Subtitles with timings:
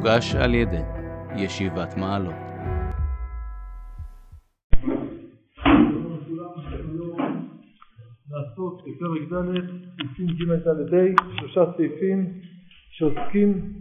[0.00, 0.82] מוגש על ידי
[1.36, 2.34] ישיבת מעלות.
[8.30, 9.44] נעסוק בפרק ד',
[9.96, 12.32] סעיפים ג' ד' ה', שלושה סעיפים
[12.90, 13.72] שעוסקים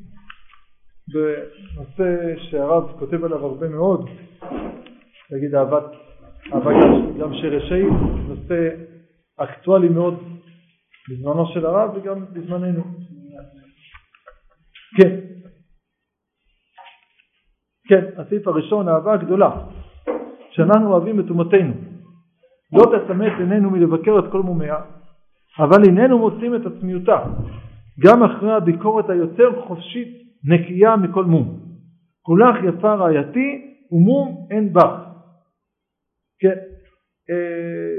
[1.14, 4.10] בנושא שהרב כותב עליו הרבה מאוד,
[5.32, 5.84] נגיד אהבת,
[6.54, 6.72] אהבה
[7.20, 7.94] גם שרשעים,
[8.28, 8.70] נושא
[9.38, 10.24] אקטואלי מאוד
[11.10, 12.84] בזמנו של הרב וגם בזמננו.
[14.98, 15.39] כן.
[17.90, 19.52] כן, הסעיף הראשון, אהבה גדולה,
[20.52, 21.74] שאנחנו אוהבים את אומתנו.
[22.74, 24.76] לא את עינינו מלבקר את כל מומיה,
[25.60, 27.24] אבל איננו מוצאים את עצמיותה,
[28.00, 30.08] גם אחרי הביקורת היותר חופשית
[30.44, 31.60] נקייה מכל מום.
[32.22, 35.00] כולך יפה רעייתי ומום אין בך.
[36.40, 36.58] כן,
[37.30, 37.96] אה,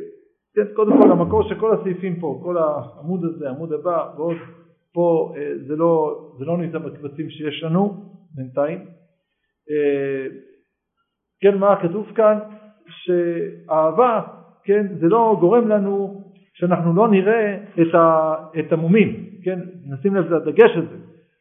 [0.54, 4.36] כן, קודם כל המקור של כל הסעיפים פה, כל העמוד הזה, העמוד הבא ועוד
[4.92, 8.99] פה אה, זה לא, זה לא נמצא בקבצים שיש לנו בינתיים.
[9.70, 10.26] אה,
[11.40, 12.38] כן, מה כתוב כאן?
[12.88, 14.20] שאהבה,
[14.64, 20.32] כן, זה לא גורם לנו שאנחנו לא נראה את, ה, את המומים, כן, נשים לב
[20.32, 20.96] לדגש הזה.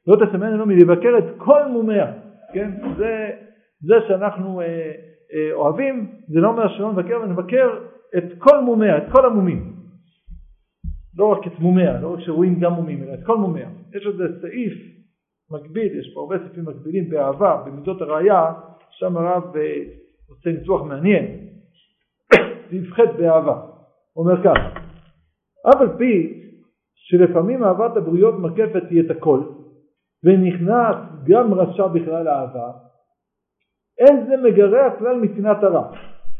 [0.08, 2.12] לא תסמן לנו מלבקר את כל מומיה,
[2.54, 3.30] כן, זה,
[3.82, 4.92] זה שאנחנו אה,
[5.34, 7.70] אה, אוהבים, זה לא אומר שלא נבקר ונבקר
[8.18, 9.74] את כל מומיה, את כל המומים.
[11.18, 13.70] לא רק את מומיה, לא רק שרואים גם מומים, אלא את כל מומיה.
[13.96, 14.74] יש עוד סעיף
[15.52, 18.54] מקביל, יש פה הרבה סעיפים מקבילים באהבה, במידות הראייה,
[18.92, 19.84] שם הרב אה,
[20.30, 21.26] עושה ניתוח מעניין.
[22.70, 23.62] סעיף ח' באהבה.
[24.16, 24.58] אומר כך,
[25.70, 26.42] אף על פי
[26.96, 29.40] שלפעמים אהבת הבריות מקפת היא את הכל,
[30.24, 32.72] ונכנס גם רשע בכלל אהבה,
[34.00, 35.92] אין זה מגרע כלל מצנעת הרע.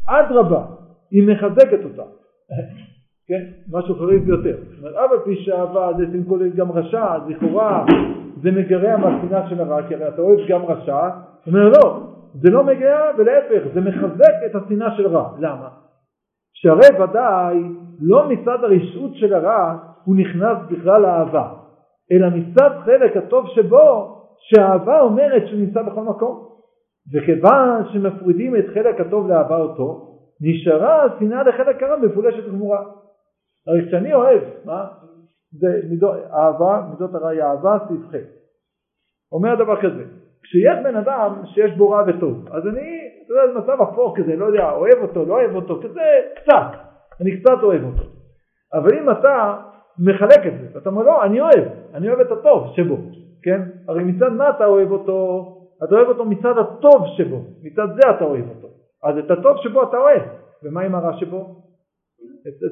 [0.06, 0.66] אדרבה,
[1.10, 2.02] היא מחזקת אותה.
[3.28, 3.44] כן?
[3.72, 4.56] משהו חריף ביותר.
[5.04, 7.84] אף על פי שאהבה זה כולל גם רשע, אז לכאורה
[8.42, 12.00] זה מגרע מהשנאה של הרע, כי הרי אתה אוהב גם רשע, הוא אומר לא,
[12.34, 15.30] זה לא מגרע ולהפך, זה מחזק את השנאה של רע.
[15.38, 15.68] למה?
[16.52, 17.62] שהרי ודאי
[18.00, 21.52] לא מצד הרשעות של הרע הוא נכנס בכלל לאהבה,
[22.12, 26.46] אלא מצד חלק הטוב שבו שהאהבה אומרת שהוא נמצא בכל מקום.
[27.12, 32.80] וכיוון שמפרידים את חלק הטוב לאהבה אותו, נשארה השנאה לחלק הרע מפולשת וגמורה.
[33.66, 34.86] הרי כשאני אוהב, מה?
[35.52, 38.14] זה מידו, אהבה, מידות הרע אהבה, סעיף ח'.
[39.32, 40.04] אומר דבר כזה,
[40.42, 44.36] כשיש בן אדם שיש בו רע וטוב, אז אני, אתה יודע, זה מצב אפור כזה,
[44.36, 46.02] לא יודע, אוהב אותו, לא אוהב אותו, כזה
[46.36, 46.78] קצת,
[47.20, 48.02] אני קצת אוהב אותו.
[48.74, 49.56] אבל אם אתה
[49.98, 52.96] מחלק את זה, אתה אומר לא, אני אוהב, אני אוהב את הטוב שבו,
[53.42, 53.60] כן?
[53.88, 55.46] הרי מצד מה אתה אוהב אותו?
[55.84, 58.68] אתה אוהב אותו מצד הטוב שבו, מצד זה אתה אוהב אותו.
[59.04, 60.22] אז את הטוב שבו אתה אוהב,
[60.62, 61.69] ומה עם הרע שבו?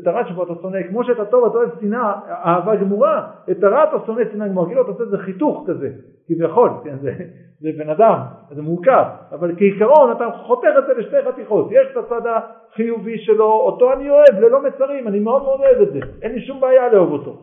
[0.00, 3.84] את, הרע שבו אתה שונא, כמו שאת הטוב אתה אוהב שנאה, אהבה גמורה, את הרע
[3.84, 4.48] אתה שונא שנאה.
[4.48, 5.90] גמורה, כאילו אתה עושה איזה חיתוך כזה,
[6.26, 7.12] כביכול, כן, זה,
[7.60, 8.18] זה בן אדם,
[8.50, 13.52] זה מורכב, אבל כעיקרון אתה חותך את זה לשתי חתיכות, יש את הצד החיובי שלו,
[13.52, 16.92] אותו אני אוהב ללא מצרים, אני מאוד מאוד אוהב את זה, אין לי שום בעיה
[16.92, 17.42] לאהוב אותו,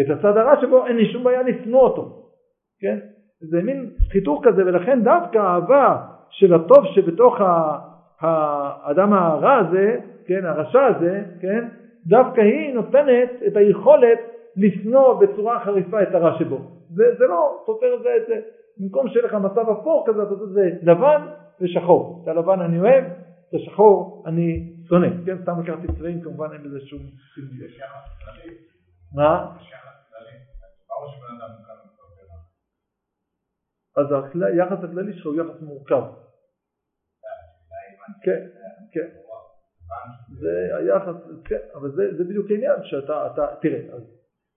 [0.00, 2.22] את הצד הרע שבו אין לי שום בעיה לשנוא אותו,
[2.80, 2.98] כן,
[3.40, 5.96] זה מין חיתוך כזה, ולכן דווקא האהבה
[6.30, 7.36] של הטוב שבתוך
[8.20, 9.96] האדם הרע הזה,
[10.26, 11.68] כן, הרשע הזה, כן,
[12.06, 14.18] דווקא היא נותנת את היכולת
[14.56, 16.58] לשנוא בצורה חריפה את הרע שבו.
[16.94, 18.40] זה, זה לא סותר את זה, את זה.
[18.78, 21.26] במקום שיהיה לך מצב אפור כזה, אתה עושה את זה לבן
[21.60, 22.22] ושחור.
[22.22, 23.04] את הלבן אני אוהב,
[23.48, 25.08] את השחור אני שונא.
[25.26, 27.00] כן, סתם לקחתי צבעים, כמובן אין בזה שום.
[29.14, 29.56] מה?
[33.96, 36.02] אז היחס הכללי שלו הוא יחס מורכב.
[38.24, 38.46] כן,
[38.92, 39.25] כן.
[40.40, 41.14] זה היחס,
[41.44, 44.02] כן, אבל זה, זה בדיוק העניין שאתה, אתה, תראה, אז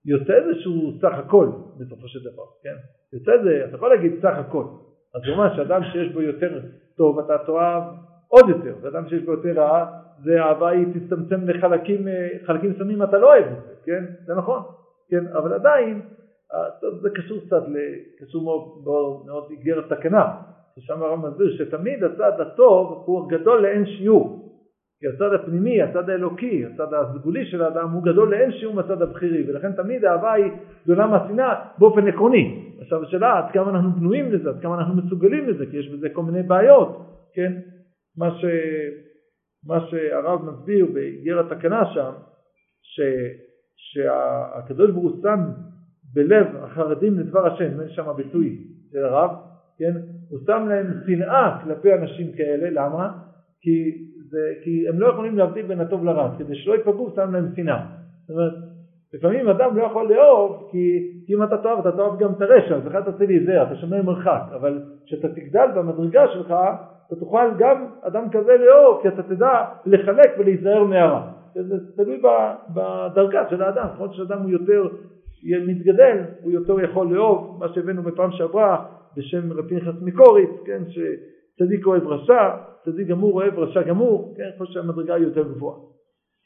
[0.04, 1.48] יוצא איזשהו סך הכל
[1.78, 2.76] בסופו של דבר, כן?
[3.12, 4.64] יוצא איזה, אתה יכול להגיד סך הכל.
[5.14, 6.60] אז זאת אומרת שאדם שיש בו יותר
[6.96, 7.82] טוב אתה תאהב
[8.28, 9.86] עוד יותר, ואדם שיש בו יותר רע,
[10.24, 12.08] זה אהבה היא תצטמצם לחלקים,
[12.46, 14.04] חלקים מסוימים אתה לא אוהב את זה, כן?
[14.26, 14.62] זה נכון,
[15.08, 15.26] כן?
[15.26, 16.00] אבל עדיין,
[17.02, 17.62] זה קשור קצת,
[18.18, 20.40] קשור מאוד, מאוד, מאוד איגרת תקנה,
[20.78, 24.39] ששם הרב מסביר שתמיד הצד הטוב הוא גדול לאין שיעור.
[25.00, 29.50] כי הצד הפנימי, הצד האלוקי, הצד הסגולי של האדם הוא גדול לאין שיעור מהצד הבכירי
[29.50, 30.52] ולכן תמיד האהבה היא
[30.84, 32.74] גדולה מהשנאה באופן עקרוני.
[32.80, 36.08] עכשיו השאלה עד כמה אנחנו בנויים לזה, עד כמה אנחנו מסוגלים לזה, כי יש בזה
[36.12, 37.52] כל מיני בעיות, כן?
[38.16, 38.44] מה, ש...
[39.66, 42.12] מה שהרב מסביר באיגרת התקנה שם,
[42.82, 43.00] ש...
[43.76, 45.40] שהקדוש ברוך הוא שם
[46.14, 48.58] בלב החרדים לדבר השם, אין שם ביטוי
[48.92, 49.30] של הרב,
[49.78, 49.92] כן?
[50.28, 53.12] הוא שם להם שנאה כלפי אנשים כאלה, למה?
[53.60, 57.48] כי, זה, כי הם לא יכולים להבדיל בין הטוב לרע, כדי שלא ייפגעו שם להם
[57.56, 57.80] שנאה.
[58.26, 58.52] זאת אומרת,
[59.14, 62.76] לפעמים אדם לא יכול לאהוב, כי, כי אם אתה תאהב, אתה תאהב גם את הרשע,
[62.76, 66.54] אז לך תעשה להיזהר, אתה שומר מרחק, אבל כשאתה תגדל במדרגה שלך,
[67.06, 71.22] אתה תוכל גם אדם כזה לאהוב, כי אתה תדע לחלק ולהיזהר מהרע.
[71.54, 72.22] זה תלוי
[72.74, 74.88] בדרגה של האדם, ככל שאדם הוא יותר
[75.66, 78.84] מתגדל, הוא יותר יכול לאהוב, מה שהבאנו בפעם שעברה,
[79.16, 82.48] בשם רבי פנחס מקוריץ, כן, שצדיק אוהב רשע,
[82.84, 85.76] צדיק גמור אוהב רשע גמור, כן, ככל שהמדרגה היא יותר גבוהה.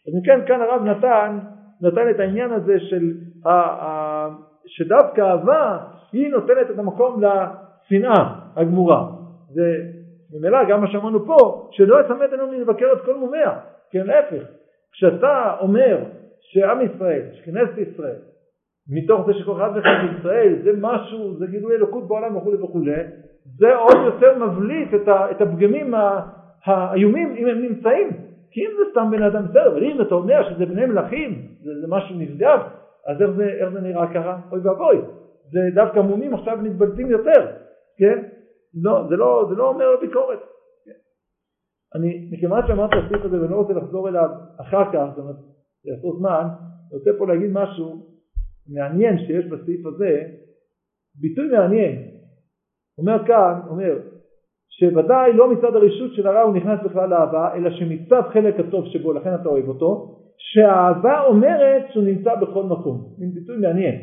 [0.08, 1.38] אז כן, כאן הרב נתן,
[1.80, 3.12] נתן את העניין הזה של
[3.44, 4.28] ה, ה,
[4.66, 5.78] שדווקא אהבה
[6.12, 9.10] היא נותנת את המקום לשנאה הגמורה.
[9.54, 9.62] זה
[10.32, 13.58] ממילא גם מה שאמרנו פה, שלא יצמד עלינו לבקר את כל מומיה,
[13.90, 14.42] כן להפך,
[14.92, 15.98] כשאתה אומר
[16.40, 18.18] שעם ישראל, שכנסת ישראל,
[18.88, 23.02] מתוך זה שכל אחד ואחד בישראל זה משהו, זה גילוי אלוקות בעולם וכולי וכולי,
[23.58, 25.94] זה עוד יותר מבליט את, ה, את הפגמים
[26.64, 28.08] האיומים אם הם נמצאים.
[28.50, 31.70] כי אם זה סתם בן אדם בסדר, אבל אם אתה אומר שזה בני מלכים, זה,
[31.80, 32.60] זה משהו נשגב,
[33.06, 34.38] אז איך זה, איך זה נראה ככה?
[34.52, 35.00] אוי ואבוי.
[35.52, 37.46] זה דווקא מומים עכשיו מתבלטים יותר,
[37.98, 38.22] כן?
[38.82, 40.38] לא, זה, לא, זה לא אומר ביקורת.
[41.94, 44.28] אני, מכיוון שאמרתי את הסעיף הזה ואני לא רוצה לחזור אליו
[44.60, 45.36] אחר כך, זאת אומרת,
[45.84, 46.44] לעשות זמן,
[46.90, 48.13] אני רוצה פה להגיד משהו
[48.68, 50.22] מעניין שיש בסעיף הזה,
[51.20, 52.10] ביטוי מעניין.
[52.98, 53.98] אומר כאן, אומר,
[54.68, 59.12] שוודאי לא מצד הרשות של הרע הוא נכנס בכלל לאהבה, אלא שמצד חלק הטוב שבו,
[59.12, 63.14] לכן אתה אוהב אותו, שהאהבה אומרת שהוא נמצא בכל מקום.
[63.18, 63.94] מין ביטוי מעניין.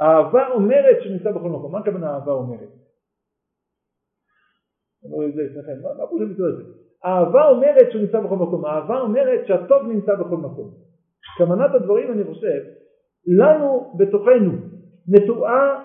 [0.00, 1.72] האהבה אומרת שהוא נמצא בכל מקום.
[1.72, 2.68] מה הכוונה אהבה אומרת?
[6.22, 6.62] הביטוי הזה?
[7.04, 10.70] אהבה אומרת שהוא נמצא בכל מקום, אהבה אומרת שהטוב נמצא בכל מקום.
[11.38, 12.60] כוונת הדברים אני חושב,
[13.36, 14.52] לנו בתוכנו
[15.08, 15.84] נטועה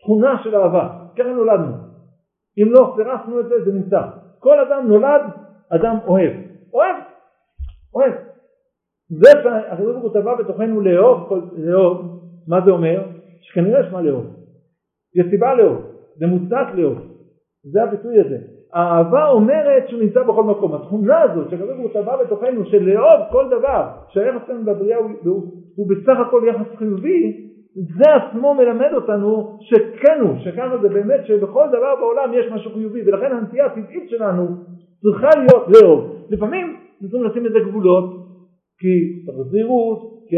[0.00, 0.88] תכונה של אהבה,
[1.18, 1.72] ככה נולדנו.
[2.58, 4.00] אם לא פירשנו את זה, זה נמצא.
[4.38, 5.22] כל אדם נולד
[5.68, 6.32] אדם אוהב.
[6.72, 6.96] אוהב.
[7.94, 8.12] אוהב.
[9.10, 9.30] זה
[9.78, 13.02] ברוך הוא טבע בתוכנו לאהוב, לאהוב, מה זה אומר?
[13.40, 14.26] שכנראה יש מה לאהוב.
[15.14, 15.82] יש סיבה לאהוב.
[16.16, 16.98] זה מוצדק לאהוב.
[17.62, 18.38] זה הביטוי הזה.
[18.74, 20.74] האהבה אומרת שהוא נמצא בכל מקום.
[20.74, 25.10] התכונה הזאת שהקדוש ברוך הוא טבע בתוכנו של לאהוב כל דבר שהיחס שלנו בבריאה הוא,
[25.24, 25.42] הוא,
[25.76, 31.66] הוא בסך הכל יחס חיובי, זה עצמו מלמד אותנו שכן הוא, שככה זה באמת שבכל
[31.68, 34.46] דבר בעולם יש משהו חיובי ולכן הנטייה הטבעית שלנו
[35.02, 36.26] צריכה להיות לאהוב.
[36.30, 38.22] לפעמים צריכים לשים לזה גבולות
[38.78, 40.36] כי צריך זהירות, כי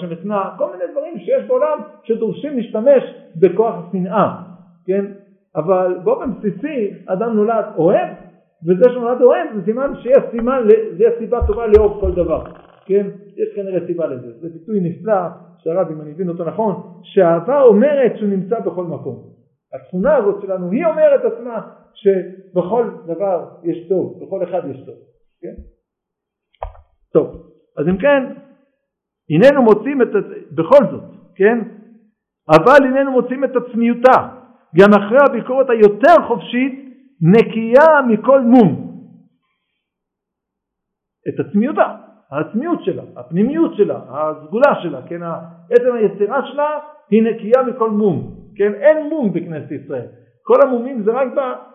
[0.00, 3.02] שם אתנה, כל מיני דברים שיש בעולם שדורשים להשתמש
[3.40, 4.42] בכוח השנאה,
[4.86, 5.04] כן?
[5.56, 8.08] אבל באופן בסיסי אדם נולד אוהב
[8.66, 10.62] וזה שנולד אוהב זה סימן שיש סימן,
[10.98, 12.44] זה סיבה טובה לאהוב כל דבר,
[12.86, 13.06] כן?
[13.36, 15.20] יש כנראה סיבה לזה, זה ביטוי נפלא
[15.58, 19.36] שהרב אם אני מבין אותו נכון, שאהבה אומרת שהוא נמצא בכל מקום.
[19.74, 24.94] התכונה הזאת שלנו היא אומרת עצמה שבכל דבר יש טוב, בכל אחד יש טוב,
[25.40, 25.54] כן?
[27.12, 28.22] טוב, אז אם כן,
[29.30, 30.08] הננו מוצאים את,
[30.52, 31.04] בכל זאת,
[31.34, 31.58] כן?
[32.48, 34.35] אבל הננו מוצאים את עצמיותה,
[34.76, 36.86] גם אחרי הביקורת היותר חופשית,
[37.20, 38.86] נקייה מכל מום.
[41.28, 41.94] את עצמיותה,
[42.30, 45.20] העצמיות שלה, הפנימיות שלה, הסגולה שלה, כן,
[45.70, 46.78] עצם היצירה שלה
[47.10, 50.06] היא נקייה מכל מום, כן, אין מום בכנסת ישראל,
[50.42, 51.28] כל המומים זה רק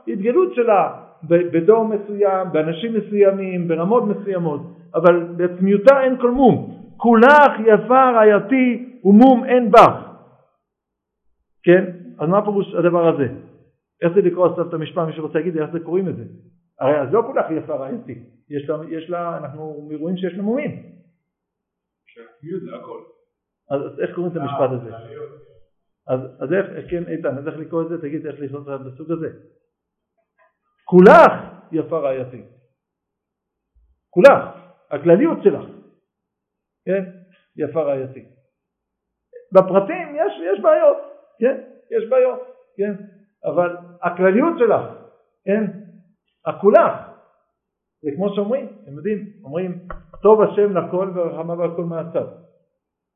[0.08, 0.92] בהתגלות שלה,
[1.24, 4.62] בדור מסוים, באנשים מסוימים, ברמות מסוימות,
[4.96, 10.12] אבל בעצמיותה אין כל מום, כולך יפה רעייתי ומום אין בך,
[11.64, 11.86] כן,
[12.22, 13.28] אז מה פירוש הדבר הזה?
[14.02, 16.24] איך זה לקרוא עכשיו את המשפט, מי שרוצה להגיד לי איך זה קוראים את זה?
[16.80, 19.64] הרי אז לא כולך יפה רעייתי, יש לה, יש לה, אנחנו
[20.00, 20.72] רואים שיש לה מומים.
[23.72, 24.96] אז איך קוראים את המשפט הזה?
[26.08, 28.02] אז, אז איך, כן איתן, אז איך לקרוא את זה?
[28.02, 29.30] תגיד איך לקרוא את הסוג הזה.
[30.86, 31.32] כולך
[31.72, 32.44] יפה רעייתי.
[34.10, 34.40] כולך,
[34.92, 35.66] הכלליות שלך,
[36.86, 37.04] כן?
[37.56, 38.26] יפה רעייתי.
[39.52, 40.98] בפרטים יש, יש בעיות,
[41.40, 41.71] כן?
[41.98, 42.40] יש בעיות,
[42.78, 42.94] כן?
[43.46, 44.82] אבל הכלליות שלך,
[45.46, 45.66] כן?
[46.46, 46.94] הכולך,
[48.04, 49.80] זה כמו שאומרים, אתם יודעים, אומרים
[50.22, 52.28] טוב השם לכל ורחמה והכל מעשיו,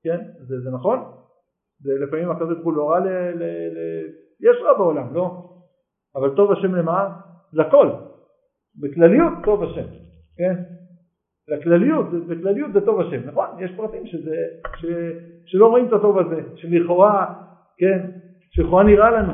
[0.03, 0.19] כן?
[0.47, 0.99] זה, זה נכון?
[1.79, 3.07] זה לפעמים הקדוש ברוך הוא לא רע ל...
[3.07, 3.77] ל, ל
[4.39, 5.49] יש רע בעולם, לא?
[6.15, 7.19] אבל טוב השם למה?
[7.53, 7.89] לכל.
[8.75, 9.87] בכלליות טוב השם,
[10.37, 10.53] כן?
[11.47, 13.45] לכלליות, בכלליות זה טוב השם, נכון?
[13.59, 14.35] יש פרטים שזה,
[14.75, 14.85] ש,
[15.45, 17.33] שלא רואים את הטוב הזה, שלכאורה,
[17.77, 18.09] כן,
[18.55, 19.33] שלכאורה נראה לנו,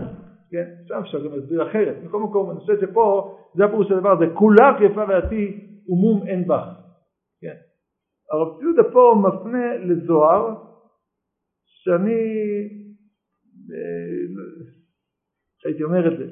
[0.51, 0.65] כן?
[0.81, 1.95] עכשיו אפשר גם להסביר אחרת.
[2.03, 6.47] מכל מקום, אני חושב שפה, זה הפירוש של הדבר הזה, כולך יפה ועתי ומום אין
[6.47, 6.65] בך.
[7.41, 7.55] כן?
[8.31, 10.55] הרב ציודה פה מפנה לזוהר,
[11.65, 12.21] שאני,
[13.71, 14.43] אה,
[15.65, 16.25] הייתי אומר את זה,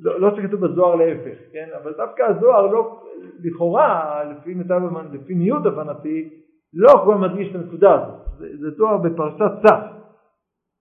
[0.00, 1.68] לא, לא שכתוב בזוהר להפך, כן?
[1.82, 3.02] אבל דווקא הזוהר לא,
[3.44, 4.80] לכאורה, לפי מיטב,
[5.12, 6.30] לפי ניוד הבנתי,
[6.74, 10.01] לא כבר מדגיש את הנקודה הזאת, זה, זה תואר בפרשת צף,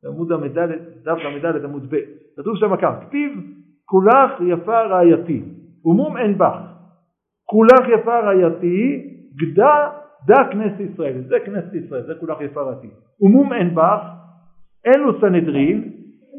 [0.04, 1.98] בעמוד המדלת, דף המדלת עמוד ב',
[2.38, 3.32] כתוב שם כך, כתיב
[3.86, 5.44] כולך יפה רעייתי,
[5.86, 6.58] ומום אין בך,
[7.46, 9.90] כולך יפה רעייתי, גדה
[10.28, 12.90] דה כנסת ישראל, זה כנסת ישראל, זה כולך יפה רעייתי,
[13.22, 14.02] ומום אין בך,
[14.88, 15.92] אלו סנהדרין,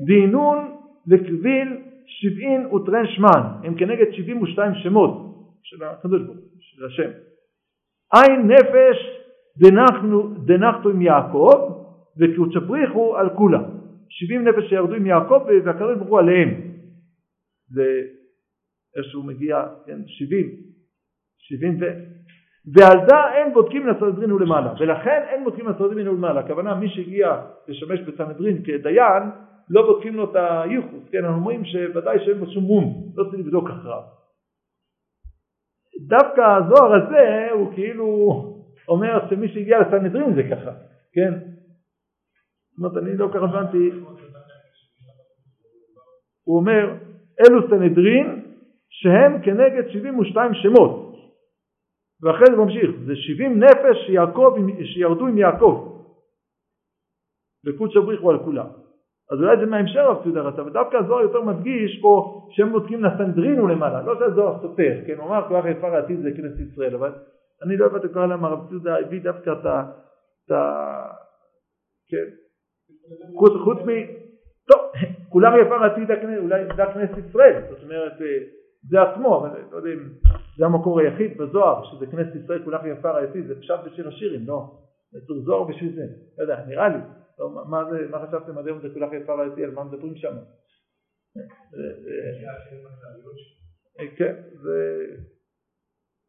[0.06, 0.58] דהינון
[1.06, 7.10] לקביל שבעין וטרן שמן, הם כנגד שבעים ושתיים שמות של הקדוש ברוך הוא, של השם.
[8.14, 9.22] עין נפש
[10.46, 11.81] דנחתו עם יעקב
[12.18, 13.64] וקוצ'פריחו על כולם.
[14.08, 16.48] שבעים נפש שירדו עם יעקב והקדוש ברוך הוא עליהם.
[17.68, 17.84] זה
[18.96, 20.50] איכשהו מגיע, כן, שבעים,
[21.38, 21.84] שבעים ו...
[22.74, 28.00] ועל דה אין בודקים לסנהדרין ולמעלה ולכן אין בודקים לסנהדרין ולמעלה הכוונה מי שהגיע לשמש
[28.00, 29.22] בסנהדרין כדיין
[29.70, 31.08] לא בודקים לו את הייחוס.
[31.12, 33.12] כן אנחנו אומרים שוודאי שאין בו שום מום.
[33.16, 34.02] לא צריך לבדוק אחריו.
[36.08, 38.06] דווקא הזוהר הזה הוא כאילו
[38.88, 40.70] אומר שמי שהגיע לסנהדרין זה ככה.
[41.12, 41.32] כן
[42.72, 43.90] זאת אומרת אני לא כך הבנתי.
[46.44, 46.94] הוא אומר
[47.40, 48.56] אלו סנהדרין
[48.88, 51.12] שהם כנגד 72 שמות.
[52.22, 55.92] ואחרי זה ממשיך, זה 70 נפש שיעקב, שירדו עם יעקב.
[57.66, 58.66] וקודש הבריחו על כולם.
[59.30, 63.60] אז אולי זה מההמשך רב ציודה רצה, ודווקא הזוהר יותר מדגיש פה שהם בודקים לסנדרין
[63.60, 67.12] ולמעלה, לא שהזוהר סותר, כן, הוא אמר כוח יפה העתיד זה כנסת ישראל, אבל
[67.62, 69.66] אני לא הבנתי כבר למה רב ציודה הביא דווקא את
[70.50, 70.62] ה...
[72.08, 72.41] כן,
[73.38, 73.90] חוץ, חוץ מ...
[74.68, 74.80] טוב,
[75.32, 78.38] כולם יפה העתיד אולי זה כנסת ישראל, זאת אומרת אה,
[78.88, 80.08] זה עצמו, אבל לא יודע אם
[80.58, 84.78] זה המקור היחיד בזוהר, שזה כנסת ישראל כולך יפה רעייתי, זה פשט בשיר השירים, לא,
[85.12, 86.02] זה זוהר בשביל זה,
[86.38, 86.98] לא יודע, נראה לי,
[87.38, 90.36] לא, מה, זה, מה חשבתם עד היום זה כולך יפה רעייתי, על מה מדברים שם?
[94.16, 95.06] כן, זה...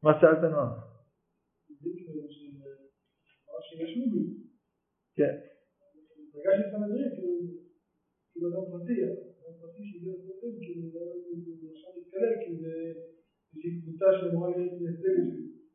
[0.04, 0.70] מה שאלת נועם?
[5.16, 5.53] כן.
[6.44, 7.14] פגשתי את המדריך,
[8.32, 12.74] כאילו אדם פרטי, אדם פרטי שהגיע לפרטים, כאילו זה עכשיו להתקלל, כי זה
[13.50, 15.28] איזושהי קבוצה שאמורה להיות מייצגת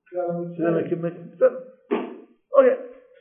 [0.09, 0.75] כלל המצרים.
[2.57, 2.77] אוקיי.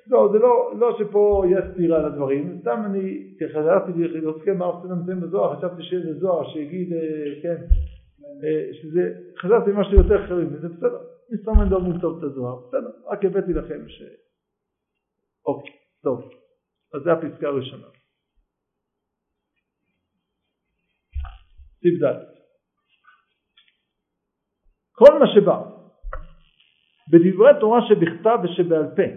[0.10, 5.22] לא, זה לא, לא שפה יש סתירה לדברים, סתם אני, כשחזרתי לעוסקי מה עושים נמצאים
[5.22, 6.90] בזוהר, חשבתי שזה זוהר שיגיד,
[7.42, 7.56] כן,
[8.82, 10.98] שזה, חזרתי משהו יותר חריף, וזה בסדר,
[11.32, 14.04] מסתמן לא למצוא את הזוהר, בסדר, רק הבאתי לכם ש...
[15.46, 15.72] אוקיי,
[16.04, 16.30] טוב,
[16.98, 17.88] אז זה הפסקה הראשונה.
[21.82, 22.38] סעיף ד'
[24.92, 25.64] כל מה שבא
[27.12, 29.10] בדברי תורה שבכתב ושבעל פה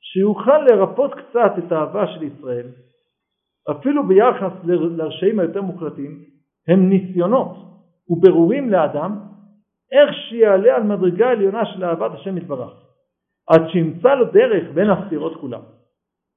[0.00, 2.66] שיוכל לרפות קצת את האהבה של ישראל
[3.70, 6.24] אפילו ביחס לרשעים היותר מוחלטים
[6.68, 7.56] הם ניסיונות
[8.08, 9.18] וברורים לאדם
[9.92, 12.72] איך שיעלה על מדרגה עליונה של אהבת השם יתברך
[13.50, 15.62] עד שימצא לו דרך בין הסתירות כולם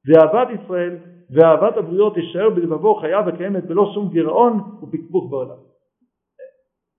[0.05, 0.97] ואהבת ישראל
[1.29, 5.57] ואהבת הבריות תישאר בלבבו חיה וקיימת בלא שום גירעון ופקפוק בעולם.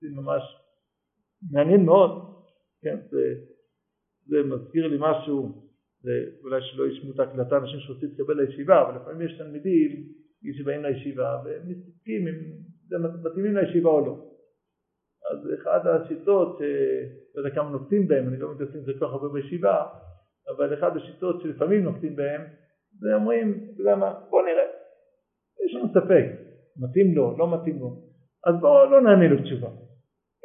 [0.01, 0.43] זה ממש
[1.51, 2.11] מעניין מאוד,
[2.81, 3.33] כן, זה,
[4.27, 5.69] זה מזכיר לי משהו,
[6.01, 6.11] זה,
[6.43, 10.05] אולי שלא ישמעו את ההקלטה אנשים שרוצים להתקבל לישיבה, אבל לפעמים יש תלמידים
[10.57, 12.35] שבאים לישיבה והם מסתפקים אם
[12.87, 14.25] זה מתאימים לישיבה או לא.
[15.31, 16.59] אז אחת השיטות,
[17.35, 19.85] לא יודע כמה נוקטים בהם, אני לא מתעסק בזה כל כך הרבה בישיבה,
[20.49, 22.41] אבל אחת השיטות שלפעמים נוקטים בהם
[23.01, 24.63] ואומרים, אתה יודע מה, בוא נראה,
[25.65, 26.25] יש לנו ספק,
[26.79, 27.89] מתאים לו, לא מתאים לו,
[28.45, 29.67] אז בואו לא נענה לו תשובה.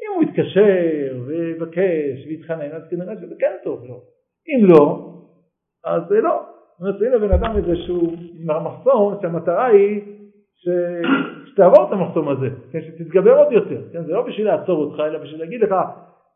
[0.02, 4.00] אם הוא יתקשר ויבקש ויתחנן, אז כנראה שזה כן טוב לו.
[4.48, 5.10] אם לא,
[5.84, 6.42] אז לא.
[6.80, 8.12] אומרת, לבן אדם איזשהו
[8.44, 10.00] מחסום שהמטרה היא
[10.54, 10.68] ש...
[11.46, 15.18] שתעבור את המחסום הזה, כן, שתתגבר עוד יותר, כן, זה לא בשביל לעצור אותך, אלא
[15.18, 15.74] בשביל להגיד לך,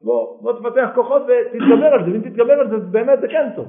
[0.02, 3.68] בוא, בוא תפתח כוחות ותתגבר על זה, ואם תתגבר על זה, באמת זה כן טוב.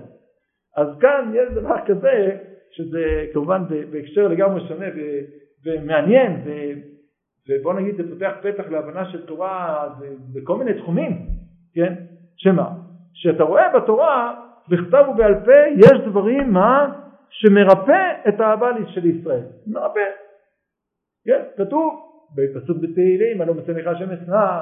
[0.76, 2.38] אז כאן יש דבר כזה,
[2.72, 4.86] שזה כמובן בהקשר לגמרי שונה
[5.66, 6.42] ומעניין,
[7.50, 9.88] ובוא נגיד זה פותח פתח להבנה של תורה
[10.34, 11.12] בכל מיני תחומים,
[11.74, 11.94] כן?
[12.38, 12.70] שמה?
[13.14, 14.36] שאתה רואה בתורה
[14.70, 16.94] בכתב ובעל פה יש דברים מה?
[17.30, 19.44] שמרפא את האהבה של ישראל.
[19.68, 20.00] מרפא.
[21.26, 21.44] כן?
[21.58, 24.62] כתוב בפסוק בתהילים, הלא מצא לך השם אשנא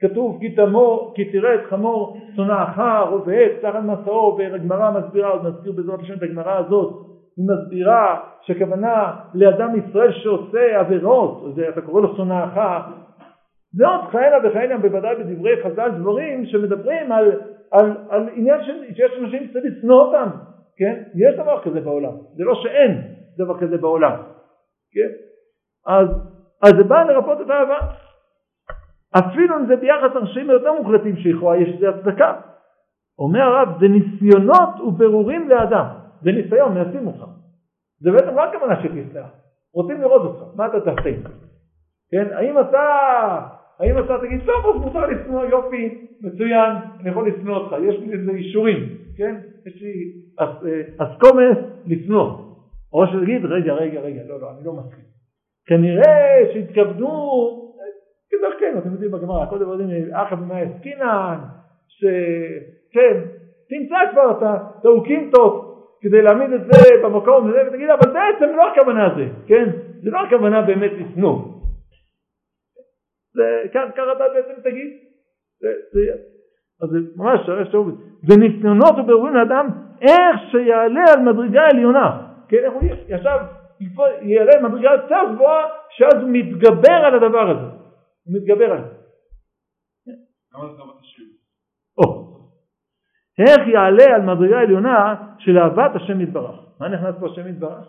[0.00, 2.80] כתוב כי תמור, כי תראה את חמור שונאך
[3.10, 6.94] רובץ תחת מסעו והגמרא מסבירה, עוד נזכיר בעזרת השם את הגמרא הזאת,
[7.36, 12.60] היא מסבירה שכוונה לאדם ישראל שעושה עבירות, זה, אתה קורא לו שונאך,
[13.78, 17.32] ועוד כהנה וכהנה בוודאי בדברי חז"ל דברים שמדברים על,
[17.72, 20.28] על, על עניין של, שיש אנשים שצריך לשנוא אותם,
[20.76, 21.02] כן?
[21.14, 23.02] יש דבר כזה בעולם, זה לא שאין
[23.38, 24.16] דבר כזה בעולם,
[24.92, 25.10] כן?
[25.86, 26.08] אז,
[26.62, 27.78] אז זה בא לרפות את האהבה
[29.18, 32.40] אפילו אם זה ביחס לרשעים היותר מוחלטים שלכאורה יש לזה הצדקה.
[33.18, 35.86] אומר הרב, זה ניסיונות וברורים לאדם.
[36.22, 37.24] זה ניסיון, מנסים אותך.
[38.00, 39.26] זה בעצם לא הכוונה שתסלח.
[39.74, 41.10] רוצים לראות אותך, מה אתה תעשה?
[42.10, 42.80] כן, האם אתה,
[43.80, 48.12] האם אתה תגיד, טוב, אז מותר לשנוא, יופי, מצוין, אני יכול לשנוא אותך, יש לי
[48.12, 48.78] איזה אישורים,
[49.16, 49.36] כן?
[49.66, 50.12] יש לי
[50.98, 52.50] אסקומס לשנוא.
[52.92, 55.04] או שתגיד, רגע, רגע, רגע, לא, לא, אני לא מסכים.
[55.66, 57.10] כנראה שהתכוונו,
[58.30, 61.38] כדרכנו, אתם יודעים בגמרא, דבר יודעים, אחא במאי עסקינן,
[61.88, 63.16] שכן,
[63.68, 65.70] תמצא כבר את הטאוקימטות
[66.00, 69.64] כדי להעמיד את זה במקום הזה ותגיד, אבל בעצם לא הכוונה זה, כן?
[70.02, 71.38] זה לא הכוונה באמת לשנוא.
[73.74, 74.88] ככה אתה בעצם תגיד.
[75.60, 76.00] זה, זה,
[76.82, 78.00] אז זה ממש שרש טוב.
[78.28, 79.68] זה ניסיונות ובירורים לאדם
[80.00, 82.26] איך שיעלה על מדרגה עליונה.
[82.48, 83.38] כן, איך הוא ישב,
[84.22, 87.69] יעלה על מדרגה יותר גבוהה, שאז הוא מתגבר על הדבר הזה.
[88.30, 88.94] הוא מתגבר על זה.
[90.54, 90.78] למה זה
[93.40, 96.56] איך יעלה על מדרגה עליונה של אהבת השם יתברך?
[96.80, 97.88] מה נכנס פה השם יתברך?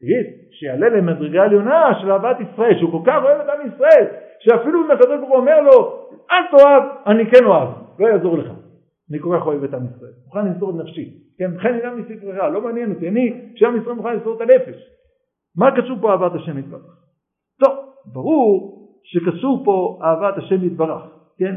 [0.00, 4.06] תגיד, שיעלה למדרגה עליונה של אהבת ישראל, שהוא כל כך אוהב את עם ישראל,
[4.40, 7.68] שאפילו אם הקדוש ברוך הוא אומר לו, אל תאהב, אני כן אוהב,
[7.98, 8.50] לא יעזור לך.
[9.10, 11.18] אני כל כך אוהב את עם ישראל, מוכן למסור את נפשי.
[11.38, 14.76] כן, וכן אינם ברירה, לא מעניין אותי, אני, שעם ישראל מוכן למסור את הנפש.
[15.56, 16.96] מה קשור פה אהבת השם יתברך?
[17.64, 17.76] טוב,
[18.12, 21.02] ברור שקשור פה אהבת השם יתברך,
[21.38, 21.56] כן?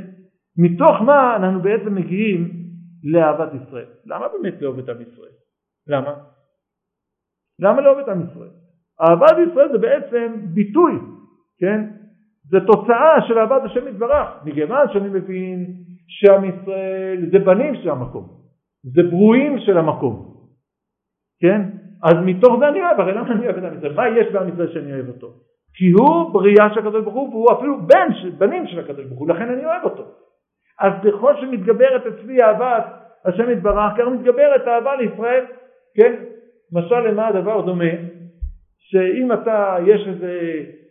[0.57, 2.51] מתוך מה אנחנו בעצם מגיעים
[3.03, 3.85] לאהבת ישראל.
[4.05, 5.31] למה באמת לאהוב את עם ישראל?
[5.87, 6.13] למה?
[7.59, 8.49] למה לאהוב את עם ישראל?
[9.01, 10.93] אהבת ישראל זה בעצם ביטוי,
[11.59, 11.89] כן?
[12.49, 15.73] זה תוצאה של אהבת השם יתברך, מכיוון שאני מבין
[16.07, 18.29] שעם ישראל זה בנים של המקום,
[18.83, 20.33] זה ברואים של המקום,
[21.41, 21.61] כן?
[22.03, 23.93] אז מתוך זה אני אוהב, הרי למה אני אוהב את עם ישראל?
[23.93, 25.33] מה יש בעם ישראל שאני אוהב אותו?
[25.75, 29.29] כי הוא בריאה של הקדוש ברוך הוא והוא אפילו בן, בנים של הקדוש ברוך הוא,
[29.29, 30.03] לכן אני אוהב אותו.
[30.79, 32.85] אז ככל שמתגברת אצלי אהבת
[33.25, 35.45] השם יתברך, כך מתגברת אהבה לישראל,
[35.95, 36.13] כן?
[36.71, 37.91] משל למה הדבר דומה?
[38.79, 40.39] שאם אתה, יש איזה,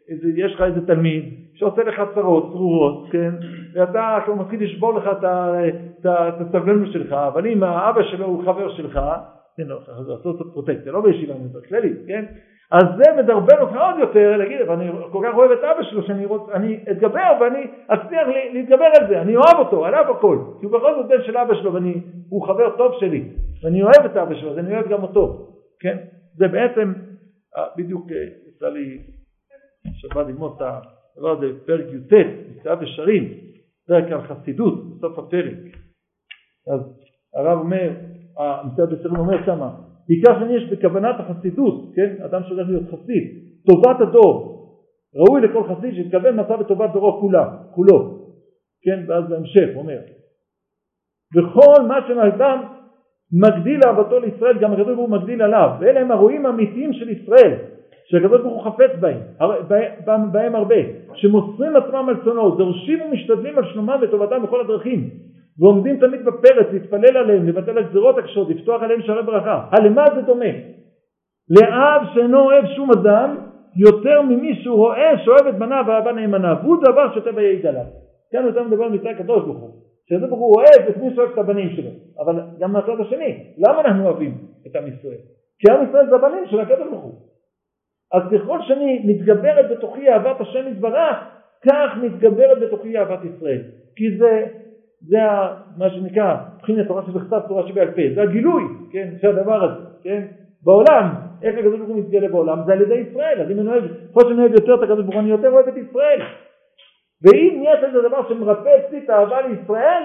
[0.08, 3.30] איזה, יש לך איזה תלמיד שעושה לך צרות, צרורות, כן?
[3.74, 6.06] ואתה כאילו מתחיל לשבור לך את
[6.40, 9.00] הסבלנות שלך, אבל אם האבא שלו הוא חבר שלך,
[9.56, 9.78] כן, לא,
[10.08, 11.34] לעשות פרוטקציה, לא בישיבה
[11.68, 12.24] כללית, כן?
[12.72, 16.26] אז זה מדרבן אותך עוד יותר להגיד, ואני כל כך אוהב את אבא שלו שאני
[16.26, 20.78] רוצה, אני אתגבר ואני אצליח להתגבר על זה, אני אוהב אותו, עליו הכל, כי הוא
[20.78, 21.72] בכל זאת בן של אבא שלו
[22.28, 23.28] והוא חבר טוב שלי,
[23.62, 25.48] ואני אוהב את אבא שלו, אז אני אוהב גם אותו,
[25.80, 25.98] כן?
[26.34, 26.92] זה בעצם,
[27.56, 28.98] אה, בדיוק אה, יצא לי
[29.94, 30.62] שבת ללמוד את
[31.16, 32.12] הדבר הזה, פרק י"ט,
[32.56, 33.34] נקרא בשרים,
[33.86, 35.58] פרק על חסידות, בסוף הפרק,
[36.72, 36.80] אז
[37.34, 37.90] הרב אומר,
[38.38, 39.70] המצב בשרים אומר שמה,
[40.12, 43.24] בעיקר שאני יש בכוונת החסידות, כן, אדם שהולך להיות חסיד,
[43.66, 44.52] טובת הדור,
[45.14, 48.18] ראוי לכל חסיד שיתכוון מצב בטובת דורו כולה, כולו,
[48.84, 49.98] כן, ואז בהמשך אומר,
[51.36, 52.62] וכל מה שאדם
[53.32, 57.54] מגדיל אהבתו לישראל, גם הקדוש ברוך הוא מגדיל עליו, ואלה הם הרועים האמיתיים של ישראל,
[58.04, 59.20] שהקדוש ברוך הוא חפץ בהם,
[60.32, 60.76] בהם הרבה,
[61.14, 65.10] שמוסרים עצמם על צונו, דורשים ומשתדלים על שלומם וטובתם בכל הדרכים,
[65.58, 69.66] ועומדים תמיד בפרץ להתפלל עליהם, לבטל הגזירות הקשות, לפתוח עליהם שערי ברכה.
[69.72, 70.52] הלמה זה דומה?
[71.50, 73.36] לאב שאינו אוהב שום אדם
[73.76, 77.84] יותר ממי שהוא רואה שאוהב את בניו ואהבה נאמנה, והוא דבר שאתה ויעיד עליו.
[78.32, 79.70] כאן אתה מדבר מצד הקדוש ברוך הוא,
[80.08, 81.90] שהקדוש ברוך הוא אוהב את מי שאוהב את הבנים שלו,
[82.24, 85.18] אבל גם מהצד השני, למה אנחנו אוהבים את עם ישראל?
[85.58, 87.14] כי עם ישראל זה הבנים של הקדוש ברוך הוא.
[88.12, 91.16] אז ככל שאני מתגברת בתוכי אהבת השם יתברך,
[91.68, 93.62] כך מתגברת בתוכי אהבת ישראל.
[93.96, 94.46] כי זה
[95.08, 95.18] זה
[95.78, 98.62] מה שנקרא מבחינת תורה שבכתב תורה שבעל פה, זה הגילוי,
[98.92, 100.26] כן, של הדבר הזה, כן,
[100.64, 103.84] בעולם, איך הקדוש ברוך הוא מתגלה בעולם, זה על ידי ישראל, אז אם אני אוהב,
[104.10, 106.20] ככל שאני אוהב יותר את הקדוש ברוך הוא, אני יותר אוהב את ישראל,
[107.22, 110.02] ואם יש איזה דבר שמרפא אצלי את האהבה לישראל,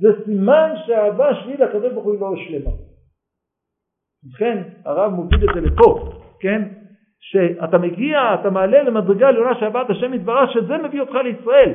[0.00, 2.70] זה סימן שהאהבה שלי לקדוש ברוך הוא לא שלמה.
[4.24, 6.62] ובכן, הרב מוביל את זה לפה, כן,
[7.20, 11.72] שאתה מגיע, אתה מעלה למדרגה עליונה שאהבת השם יתברך, שזה מביא אותך לישראל.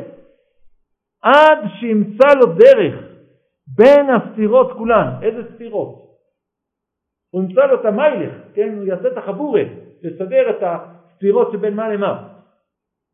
[1.22, 2.96] עד שימצא לו דרך
[3.76, 5.12] בין הסתירות כולן.
[5.22, 6.08] איזה סתירות?
[7.32, 8.76] הוא ימצא לו את המיילך, כן?
[8.78, 9.64] הוא יעשה את החבורה,
[10.04, 12.28] לסדר את הסתירות שבין מה למה.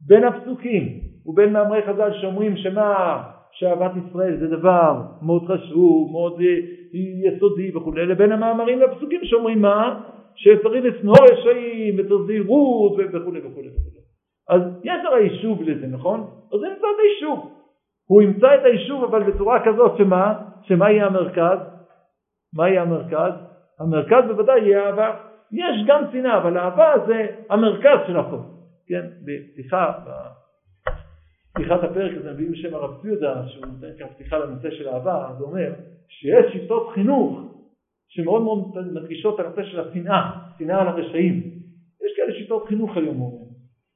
[0.08, 6.42] בין הפסוקים ובין מאמרי חז"ל שאומרים שמה שאהבת ישראל זה דבר מאוד חשוב, מאוד
[7.26, 10.04] יסודי וכולי, לבין המאמרים והפסוקים שאומרים מה?
[10.36, 13.70] שצריך לשנוא רשעים וצריך זהירות וכולי וכולי וכולי.
[14.50, 16.20] אז יש הרי יישוב לזה, נכון?
[16.54, 17.63] אז זה נמצא את היישוב.
[18.08, 20.42] הוא ימצא את היישוב אבל בצורה כזאת שמה?
[20.62, 21.60] שמה יהיה המרכז?
[22.54, 23.34] מה יהיה המרכז?
[23.80, 25.18] המרכז בוודאי יהיה אהבה.
[25.52, 28.40] יש גם שנאה, אבל אהבה זה המרכז של הכל.
[28.88, 29.06] כן,
[29.56, 29.94] סליחה,
[31.54, 35.42] פתיחת הפרק הזה מביא בשם הרב ציודה, שהוא נותן כאן פתיחה לנושא של אהבה, אז
[35.42, 35.74] הוא אומר
[36.08, 37.40] שיש שיטות חינוך
[38.08, 41.44] שמאוד מאוד מדגישות את הנושא של השנאה, שנאה על הרשעים.
[42.06, 43.54] יש כאלה שיטות חינוך היום, הוא אומר.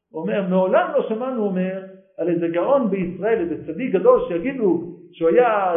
[0.09, 1.83] הוא אומר, מעולם לא שמענו, אומר,
[2.17, 5.73] על איזה גאון בישראל, איזה צדיק גדול, שיגידו שהוא היה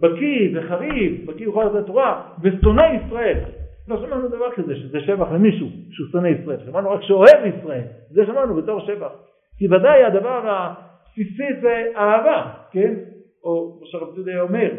[0.00, 3.38] בקיא וחריף, בקיא בכל זאת התורה, ושונא ישראל.
[3.88, 6.58] לא שמענו דבר כזה, שזה שבח למישהו, שהוא שונא ישראל.
[6.66, 7.84] שמענו רק שאוהב ישראל.
[8.10, 9.12] זה שמענו בתור שבח.
[9.58, 12.94] כי ודאי הדבר הבסיסי זה אהבה, כן?
[13.44, 14.70] או כמו שהרב צודק אומר,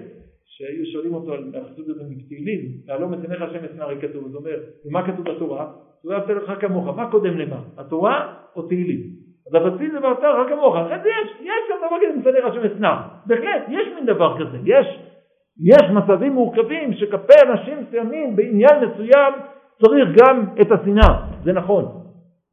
[0.46, 4.34] שהיו שואלים אותו על הפסוק הזה מתהילים, להלום את עיניך השם אצלנו הרי כתוב, אז
[4.34, 5.72] הוא אומר, ומה כתוב בתורה?
[6.02, 7.62] הוא אהבת לך כמוך, מה קודם למה?
[7.78, 9.23] התורה או תהילים?
[9.48, 12.66] אז הבסיס זה ואהבת לך כמוך, אחרי זה יש, יש גם דבר כזה מצד השם
[12.66, 15.00] אצלם, בהחלט, יש מין דבר כזה, יש,
[15.74, 19.34] יש מצבים מורכבים שכלפי אנשים מסוימים בעניין מסוים
[19.84, 21.86] צריך גם את השנאה, זה נכון,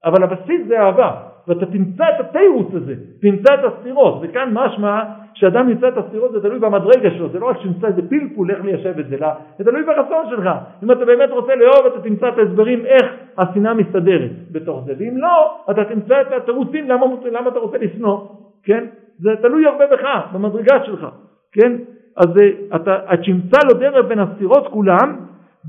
[0.05, 1.11] אבל הבסיס זה אהבה,
[1.49, 5.03] ואתה תמצא את התירוץ הזה, תמצא את הסתירות, וכאן משמע
[5.41, 8.65] כשאדם ימצא את הסתירות זה תלוי במדרגה שלו, זה לא רק שימצא איזה פלפול איך
[8.65, 10.51] ליישב את זה, לא, זה תלוי ברצון שלך.
[10.83, 13.07] אם אתה באמת רוצה לאהוב אתה תמצא את ההסברים איך
[13.39, 18.19] השנאה מסתדרת בתוך זה, ואם לא, אתה תמצא את התירוצים למה, למה אתה רוצה לשנוא,
[18.65, 18.85] כן?
[19.19, 21.07] זה תלוי הרבה בך, במדרגה שלך,
[21.53, 21.73] כן?
[22.17, 22.29] אז
[22.77, 25.17] אתה, תמצא לו דרך בין הסתירות כולם,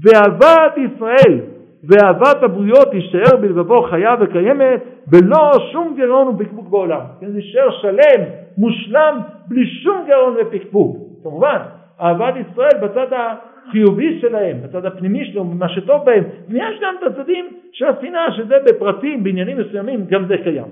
[0.03, 1.39] ואהבת ישראל
[1.83, 7.01] ואהבת הבריות תישאר בלבבו חיה וקיימת בלא שום גירעון ופקפוק בעולם.
[7.19, 8.21] כן, זה יישאר שלם,
[8.57, 10.97] מושלם, בלי שום גירעון ופקפוק.
[11.23, 11.57] כמובן,
[12.01, 17.59] אהבת ישראל בצד החיובי שלהם, בצד הפנימי שלהם, במה שטוב בהם, ויש גם את הצדדים
[17.73, 20.71] של השנאה, שזה בפרטים, בעניינים מסוימים, גם זה קיים.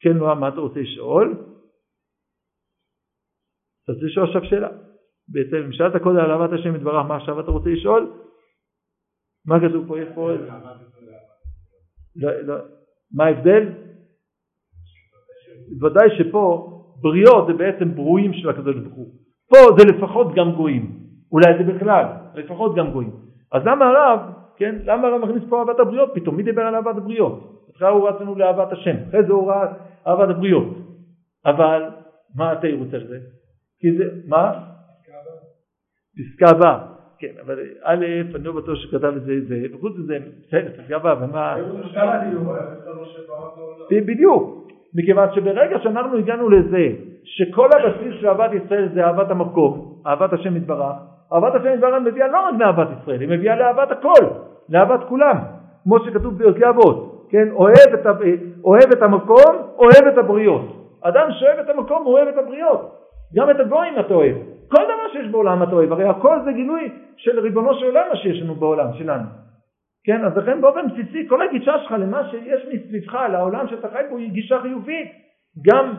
[0.00, 1.34] כן, מה אתה רוצה לשאול?
[3.84, 4.68] אתה רוצה לשאול עכשיו שאלה.
[5.28, 8.12] בעצם, שאלת קודם על אהבת השם יתברך, מה עכשיו אתה רוצה לשאול?
[9.46, 10.00] מה כתוב פה?
[10.00, 10.30] יש פה...
[12.16, 12.54] לא, לא.
[13.14, 13.87] מה ההבדל?
[15.82, 19.06] ודאי שפה בריאות זה בעצם ברואים של הקדוש ברוך הוא.
[19.48, 20.92] פה זה לפחות גם גויים.
[21.32, 22.04] אולי זה בכלל,
[22.34, 23.12] לפחות גם גויים.
[23.52, 24.20] אז למה הרב,
[24.56, 26.36] כן, למה הרב מכניס פה אהבת הבריות פתאום?
[26.36, 27.64] מי דיבר על אהבת הבריות?
[27.66, 29.70] בהתחלה הוא רץ לנו לאהבת השם, אחרי זה הוא רץ
[30.06, 30.66] אהבת הבריות.
[31.46, 31.82] אבל
[32.36, 33.18] מה התירוץ על זה?
[33.80, 34.52] כי זה, מה?
[36.18, 36.86] פסקה הבאה.
[37.18, 38.04] כן, אבל א',
[38.34, 41.56] אני לא בטוח שכתב את זה, זה, וחוץ מזה, בסדר, תסגבה, ומה...
[44.00, 46.86] בדיוק, מכיוון שברגע שאנחנו הגענו לזה,
[47.24, 50.96] שכל הבסיס של אהבת ישראל זה אהבת המקום, אהבת השם יתברך,
[51.32, 54.26] אהבת השם יתברך מביאה לא רק מאהבת ישראל, היא מביאה לאהבת הכל,
[54.68, 55.36] לאהבת כולם,
[55.84, 58.06] כמו שכתוב ביוזי אבות, כן, אוהב את,
[58.64, 60.78] אוהב את המקום, אוהב את הבריות.
[61.00, 62.94] אדם שאוהב את המקום, אוהב את הבריות.
[63.34, 64.36] גם את הגויים אתה אוהב.
[64.68, 68.16] כל דבר שיש בעולם אתה אוהב, הרי הכל זה גילוי של ריבונו של עולם מה
[68.16, 69.24] שיש לנו בעולם שלנו.
[70.04, 74.16] כן, אז לכן באופן בסיסי כל הגישה שלך למה שיש מסביבך, לעולם שאתה חי בו,
[74.16, 75.08] היא גישה חיובית.
[75.62, 75.94] גם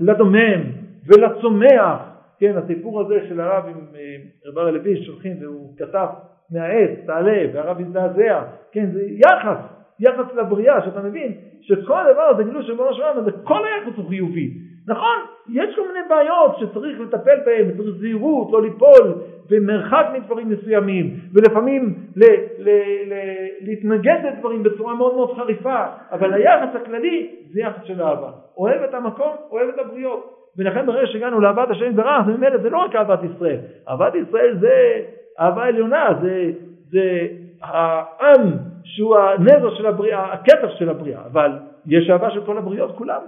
[0.00, 0.60] לדומם
[1.06, 1.98] ולצומח,
[2.38, 6.06] כן, הסיפור הזה של הרב עם אה, רב הר לוי שולחים והוא כתב
[6.50, 9.58] מהעץ, תעלה, והרב הזדעזע, כן, זה יחס,
[10.00, 14.08] יחס לבריאה, שאתה מבין שכל דבר זה גילוי של ריבונו של עולם, וכל היחס הוא
[14.08, 14.54] חיובי.
[14.88, 19.14] נכון, יש כל מיני בעיות שצריך לטפל בהן, צריך זהירות, לא ליפול,
[19.50, 22.24] ומרחק מדברים מסוימים, ולפעמים ל,
[22.58, 22.68] ל,
[23.06, 23.14] ל,
[23.60, 28.30] להתנגד לדברים בצורה מאוד מאוד חריפה, אבל היחס הכללי זה יחס של אהבה.
[28.56, 30.36] אוהב את המקום, אוהב את הבריות.
[30.58, 33.58] ולכן ברגע שהגענו לאהבת השם יתברך, ממילא זה לא רק אהבת ישראל.
[33.88, 35.00] אהבת ישראל זה
[35.40, 36.50] אהבה עליונה, זה,
[36.90, 37.26] זה
[37.62, 38.50] העם
[38.84, 41.50] שהוא הנזר של הבריאה, הכתר של הבריאה, אבל
[41.86, 43.20] יש אהבה של כל הבריות כולם,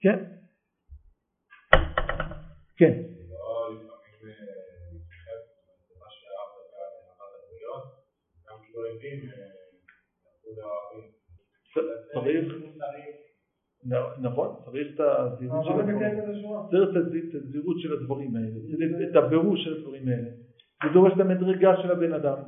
[0.00, 0.18] כן?
[2.76, 3.02] כן.
[14.22, 15.98] נכון, צריך את הזהירות של הדברים,
[16.70, 20.30] צריך את הזהירות של הדברים האלה, את הבירור של הדברים האלה,
[20.84, 22.38] זה דורש את המדרגה של הבן אדם,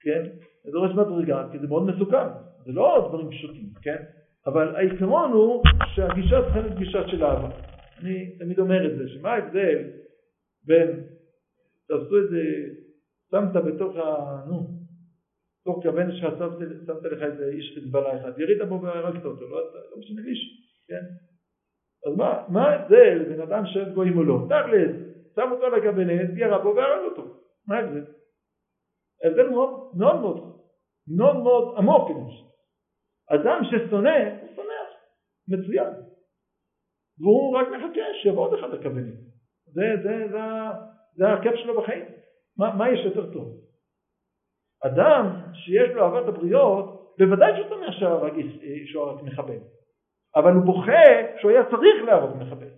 [0.00, 0.22] כן?
[0.64, 2.28] זה דורש מדרגה, כי זה מאוד מסוכן,
[2.64, 4.02] זה לא דברים פשוטים, כן?
[4.46, 5.62] אבל העיקרון הוא
[5.94, 7.69] שהגישה צריכה להיות גישה של אהבה.
[8.00, 9.90] אני תמיד אומר את זה, שמה ההבדל
[10.66, 11.04] בין,
[11.88, 12.42] תעשו את זה,
[13.30, 14.44] שמת בתוך ה...
[14.48, 14.80] נו,
[15.64, 19.98] תוך כוון שלך שמת, לך איזה איש חיזבאללה אחד, ירית בו והרגת אותו, לא, לא
[19.98, 20.38] משנה איש,
[20.88, 21.04] כן?
[22.06, 24.46] אז מה, מה ההבדל בין אדם שאוהב גויים או לא?
[24.48, 24.96] תכלס,
[25.34, 27.34] שם אותו על הקבינט, ירה בו והרג אותו,
[27.66, 28.04] מה ההבדל?
[29.24, 30.60] ההבדל מאוד מאוד מאוד
[31.16, 32.10] מאוד מאוד עמוק,
[33.30, 34.80] אדם ששונא, הוא שונא,
[35.48, 35.92] מצוין.
[37.20, 39.14] והוא רק מחכה שיבוא עוד אחד לקבינט.
[39.66, 40.38] זה, זה, זה,
[41.14, 42.04] זה הכיף שלו בחיים.
[42.58, 43.48] מה, מה יש יותר טוב?
[44.86, 47.94] אדם שיש לו אהבת הבריות, בוודאי שהוא שמח
[48.84, 49.58] שהוא רק מחבל.
[50.36, 51.02] אבל הוא בוכה
[51.40, 52.68] שהוא היה צריך להרוג מחבל.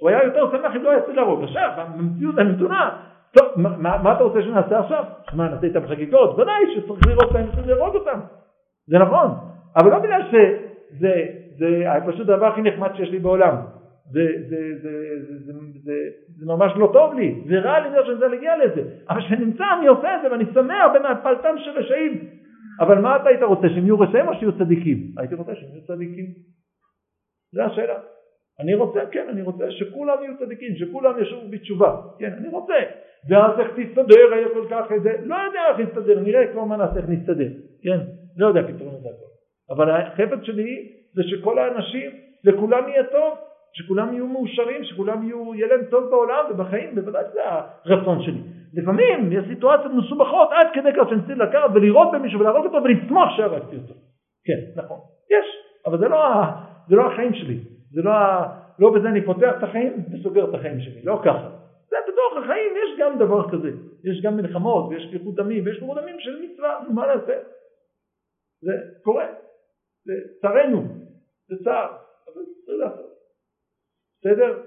[0.00, 1.42] הוא היה יותר שמח אם לא היה צריך להרוג.
[1.42, 5.04] עכשיו, במציאות הנתונה, טוב, מה, מה אתה רוצה שנעשה עכשיו?
[5.32, 6.38] מה, נעשה איתם חגיגות?
[6.38, 8.20] ודאי שצריך לראות להם וצריך להרוג אותם.
[8.86, 9.28] זה נכון,
[9.76, 13.56] אבל לא בגלל שזה זה פשוט הדבר הכי נחמד שיש לי בעולם.
[14.12, 15.52] זה, זה, זה, זה,
[15.84, 15.92] זה,
[16.38, 19.86] זה ממש לא טוב לי, זה רע לי שאני רוצה להגיע לזה, אבל כשנמצא אני
[19.86, 22.40] עושה את זה ואני שמח במפלתם של רשעים.
[22.80, 24.98] אבל מה אתה היית רוצה, שהם יהיו רשעים או שיהיו צדיקים?
[25.16, 26.26] הייתי רוצה שהם יהיו צדיקים.
[27.54, 27.98] זו השאלה.
[28.60, 32.74] אני רוצה, כן, אני רוצה שכולם יהיו צדיקים, שכולם ישובו בתשובה, כן, אני רוצה.
[33.28, 36.96] ואז איך תסתדר, היה כל כך איזה, לא יודע איך נסתדר, נראה כבר מה נעשה,
[36.96, 37.48] איך נסתדר,
[37.82, 37.98] כן,
[38.36, 39.30] לא יודע פתרון לזה הכל.
[39.70, 42.10] אבל החפץ שלי זה שכל האנשים,
[42.44, 43.38] לכולם יהיה טוב,
[43.72, 47.40] שכולם יהיו מאושרים, שכולם יהיו, יהיה להם טוב בעולם ובחיים, בוודאי זה
[47.84, 48.40] הרצון שלי.
[48.74, 53.36] לפעמים יש סיטואציות מסובכות עד כדי כך שאני צריך לקחת ולירות במישהו ולהרוג אותו ולשמוח
[53.36, 53.94] שהרגתי אותו.
[54.44, 54.98] כן, נכון,
[55.30, 55.46] יש,
[55.86, 56.18] אבל זה לא,
[56.88, 57.58] זה לא החיים שלי,
[57.90, 58.12] זה לא,
[58.78, 61.48] לא בזה אני פותח את החיים וסוגר את החיים שלי, לא ככה.
[61.90, 63.70] זה בתוך החיים יש גם דבר כזה,
[64.04, 67.38] יש גם מלחמות ויש שפיכות דמים ויש שפיכות דמים של מצווה, מה נעשה?
[68.62, 69.26] זה קורה,
[70.04, 70.82] זה צרנו,
[71.50, 73.10] זה צער, אבל צריך לעשות.
[74.18, 74.62] בסדר?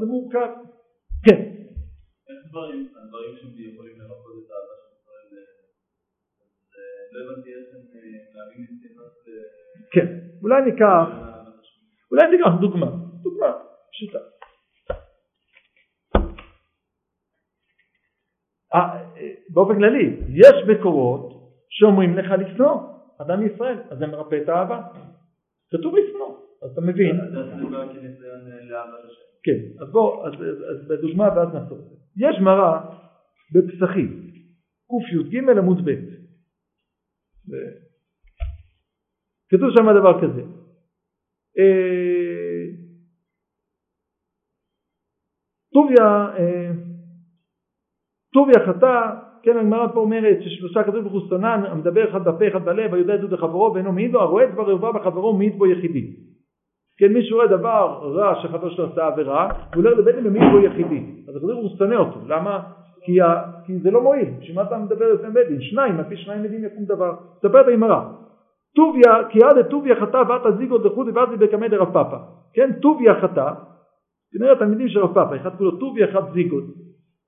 [0.00, 0.50] זה מורכב.
[1.26, 1.40] כן.
[2.28, 5.28] איך דברים, הדברים שהם יכולים לרפות את האהבה של ישראל,
[7.12, 7.80] לא הבנתי איך הם
[8.34, 9.12] מהווים יציאות
[9.92, 10.06] כן,
[10.42, 11.06] אולי ניקח,
[12.10, 12.90] אולי ניקח דוגמה,
[13.22, 13.52] דוגמה
[13.90, 14.18] פשוטה.
[19.50, 24.82] באופן כללי, יש מקורות שאומרים לך לשנוא אדם ישראל, אז זה מרפא את האהבה.
[25.70, 26.46] כתוב לשנוא.
[26.62, 27.16] אז אתה מבין.
[29.42, 30.32] כן, אז בוא, אז,
[30.88, 31.78] בדוגמה ואז נעשות.
[32.16, 32.80] יש מראה
[33.52, 34.30] בפסחים,
[35.30, 35.90] קי"ג עמוד ב',
[39.48, 40.42] כתוב שם דבר כזה,
[41.58, 42.64] אה,
[45.72, 46.70] טוביה, אה,
[48.32, 52.64] טוביה חטא, כן הגמרא פה אומרת ששלושה כתוב ברוך הוא שנן המדבר אחד בפה אחד
[52.64, 56.12] בלב היודע את זה לחברו ואינו מעיד לו הרואה דבר ערווה בחברו מעיד בו יחידי
[56.98, 60.60] כן, מי שרואה דבר רע שחבר שלו עשה עבירה, הוא הולך לבית דין במי הוא
[60.60, 61.04] יחידי.
[61.28, 62.20] אז הקדוש הוא שונא אותו.
[62.26, 62.60] למה?
[63.04, 63.42] כי, ה...
[63.66, 64.28] כי זה לא מועיל.
[64.40, 65.60] בשביל מה אתה מדבר לפני בית דין?
[65.60, 67.14] שניים, על פי שניים עדים יקום דבר.
[67.38, 68.12] תספר את האמרה.
[68.76, 72.16] טוביה, כי עד טוביה חטא ואת זיגו דחודי ואז בקמא דרב פאפא.
[72.54, 73.50] כן, טוביה חטא.
[74.32, 76.64] כנראה התלמידים של רב פאפא, אחד כולו טוביה, אחד זיגות.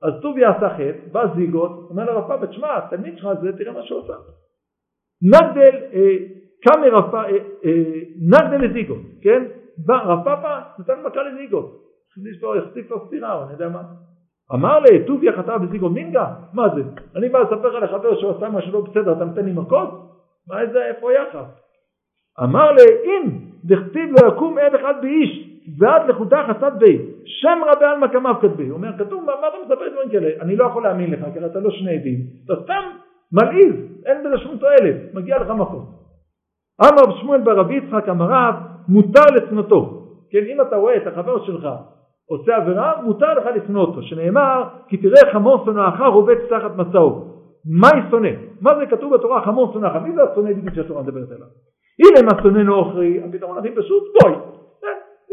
[0.03, 3.83] אז טוביה עשה חטא, בא זיגות, אומר לרב פאפא, תשמע, התלמיד שלך זה, תראה מה
[3.83, 4.15] שהוא עשה.
[5.23, 6.17] נגדל, אה,
[6.63, 9.45] קמא רב פאפא, אה, אה, נגדל לזיגות, כן?
[9.87, 11.71] בא רב פאפא נתן מכה לזיגו,
[12.59, 13.83] החטיף לו סטירה או אני יודע מה.
[14.55, 16.35] אמר לי, טוביה חטא בזיגו מינגה?
[16.53, 16.83] מה זה?
[17.17, 19.91] אני בא לספר לך לחבר שהוא עשה משהו לא בסדר, אתה נותן לי מכות?
[20.49, 21.47] מה איזה, איפה היחס?
[22.43, 23.31] אמר לי, אם
[23.65, 25.48] דכתיב לא יקום עד אחד באיש
[25.79, 28.69] ועד לכודה חסד בי, שם רבי עלמא כמיו כתבי.
[28.69, 30.29] הוא אומר, כתוב, מה, מה אתה מספר דברים כאלה?
[30.41, 32.19] אני לא יכול להאמין לך, כי אתה לא שני עדים.
[32.45, 32.83] אתה סתם
[33.33, 33.75] מלעיז,
[34.07, 35.85] אין בזה שום תועלת, מגיע לך מכות.
[36.81, 38.55] אמר שמואל ברבי יצחק אמר רב,
[38.89, 40.05] מותר לשנותו.
[40.31, 41.69] כן, אם אתה רואה את החבר שלך
[42.29, 47.25] עושה עבירה, מותר לך לשנוא אותו, שנאמר, כי תראה חמור שונאך רובץ תחת מסעו.
[47.81, 48.29] מה היא שונא?
[48.61, 49.93] מה זה כתוב בתורה חמור שונאך?
[50.03, 51.47] מי זה השונא בדיוק שהתורה מדברת עליו?
[52.01, 54.35] הנה מה שונא נוכרי, הפתרון הכי פשוט, גוי.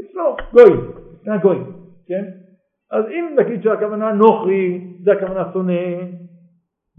[0.09, 0.77] לשנוא, גוי,
[1.25, 1.57] זה הגוי,
[2.07, 2.23] כן?
[2.91, 5.73] אז אם נגיד שהכוונה נוכרי, זה הכוונה שונא,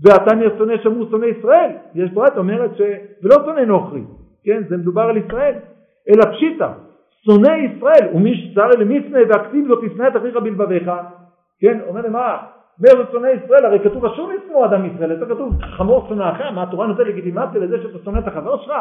[0.05, 2.81] והתניא שונא שמור שונא ישראל, יש ברית אומרת ש...
[3.23, 4.03] ולא שונא נוכרי,
[4.45, 4.63] כן?
[4.69, 5.55] זה מדובר על ישראל.
[6.09, 6.69] אלא פשיטא,
[7.25, 10.91] שונא ישראל ומי שצר למצנא והכתיב זאת תשנא את אחיך בלבביך,
[11.61, 12.37] כן, אומר לי מה,
[12.81, 16.87] מאיזה שונא ישראל, הרי כתוב אסור לשנוא אדם ישראל, יותר כתוב חמור שונאך, מה התורה
[16.87, 18.73] נותנת לגיטימציה לזה שאתה שונא את החבר שלך?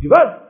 [0.00, 0.47] גבעת.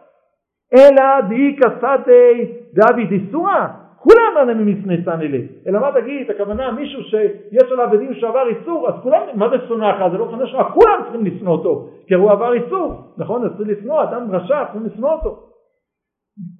[0.75, 5.39] אלא דאיכא סתי דאבי דיסורא, כולם אנא ממצנא סן אלה.
[5.67, 9.97] אלא מה תגיד, הכוונה מישהו שיש עליו עדים שעבר איסור, אז כולם, מה זה שונאך?
[10.13, 13.45] זה לא שונא שלך, כולם צריכים לשנוא אותו, כי הוא עבר איסור, נכון?
[13.45, 15.49] אז צריך לשנוא, אדם רשע, צריכים לשנוא אותו.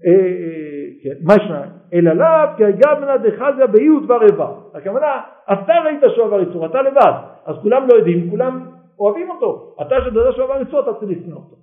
[0.07, 1.63] אה, אה, כן, מה ישנה?
[1.95, 4.49] אלא לאו כי הגבנה דחזיה באי ודבר איבה.
[4.75, 5.21] הכוונה,
[5.53, 7.13] אתה ראית שהוא עבר איסור, אתה לבד,
[7.47, 8.67] אז כולם לא יודעים, כולם
[8.99, 9.77] אוהבים אותו.
[9.81, 11.57] אתה שאתה שהוא עבר איסור, אתה צריך לשנוא אותו.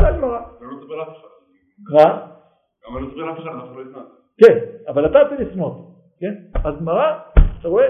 [0.00, 0.40] זה הגמרא.
[1.78, 2.26] מה?
[2.84, 4.02] גם לא תסביר לאף אחד, אנחנו לא ישנא.
[4.40, 4.58] כן,
[4.88, 5.94] אבל אתה צריך לשנוא אותו.
[6.20, 6.58] כן?
[6.64, 7.18] אז גמרא,
[7.60, 7.88] אתה רואה?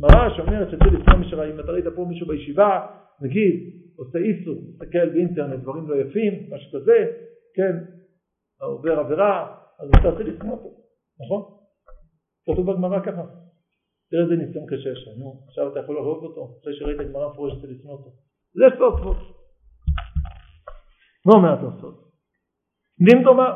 [0.00, 2.86] גמרא שאומרת שצריך לשנוא מי שראה, אם אתה ראית פה מישהו בישיבה,
[3.20, 3.54] נגיד,
[3.96, 7.06] עושה איסור, מסתכל באינטרנט, דברים לא יפים, משהו כזה,
[7.56, 7.76] כן,
[8.60, 10.70] עובר עבירה, אז אתה צריך לשנוא אותו,
[11.20, 11.42] נכון?
[12.46, 13.22] כתוב בגמרא ככה.
[14.10, 17.64] תראה איזה ניסיון קשה יש נו, עכשיו אתה יכול להרוג אותו, אחרי שראית גמרא מפורשת
[17.64, 18.10] לשנוא אותו.
[18.54, 19.16] זה סוף סוף.
[21.26, 22.11] מה אומר התוספות?
[23.08, 23.52] נים דומה,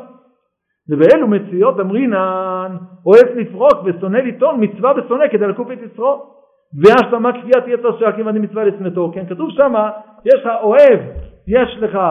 [0.89, 6.37] ובאלו מציאות אמרינן, אוהב לפרוק ושונא לטעון מצווה ושונא כדי לקוף את יצרו.
[6.73, 9.11] והשלמה כפיית יצר שהקים עדי מצווה לשנאתו.
[9.13, 9.89] כן, כתוב שמה,
[10.25, 10.99] יש לך אוהב,
[11.47, 12.07] יש לך אה,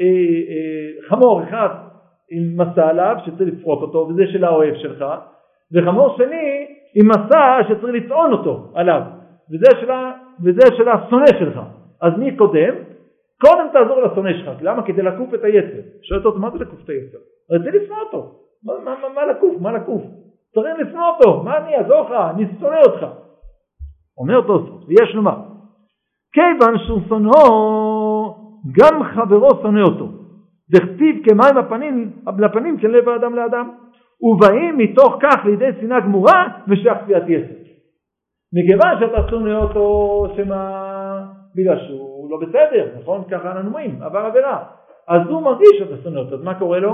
[0.00, 1.68] אה, חמור אחד
[2.30, 5.04] עם מסע עליו שצריך לפרוק אותו, וזה של האוהב שלך,
[5.72, 9.02] וחמור שני עם מסע שצריך לטעון אותו עליו,
[10.40, 11.60] וזה של השונא שלך.
[12.02, 12.74] אז מי קודם?
[13.40, 14.58] קודם תעזור לשונא שלך.
[14.60, 14.86] למה?
[14.86, 15.82] כדי לקוף את היצר.
[16.02, 17.18] שואלת אותו, מה זה לקוף את היצר?
[17.50, 18.34] רציתי לשנוא אותו.
[18.64, 19.60] מה, מה, מה, מה לקוף?
[19.60, 20.02] מה לקוף?
[20.54, 21.42] צריך לשנוא אותו.
[21.42, 22.10] מה אני אעזור לך?
[22.30, 23.06] אני שונא אותך.
[24.18, 25.36] אומר תוספות, ויש לומר,
[26.32, 28.34] כיוון שהוא שונאו,
[28.80, 30.08] גם חברו שונא אותו.
[30.70, 33.70] דכתיב כמים הפנים, לפנים של לב האדם לאדם.
[34.22, 37.54] ובאים מתוך כך לידי שנאה גמורה כפיית יסר.
[38.52, 40.82] מכיוון שאתה שונא אותו, שמה?
[41.56, 43.24] בגלל שהוא לא בסדר, נכון?
[43.30, 44.64] ככה אנחנו אומרים, עבר עבירה.
[45.08, 46.92] אז הוא מרגיש שאתה שונא אותו, אז מה קורה לו?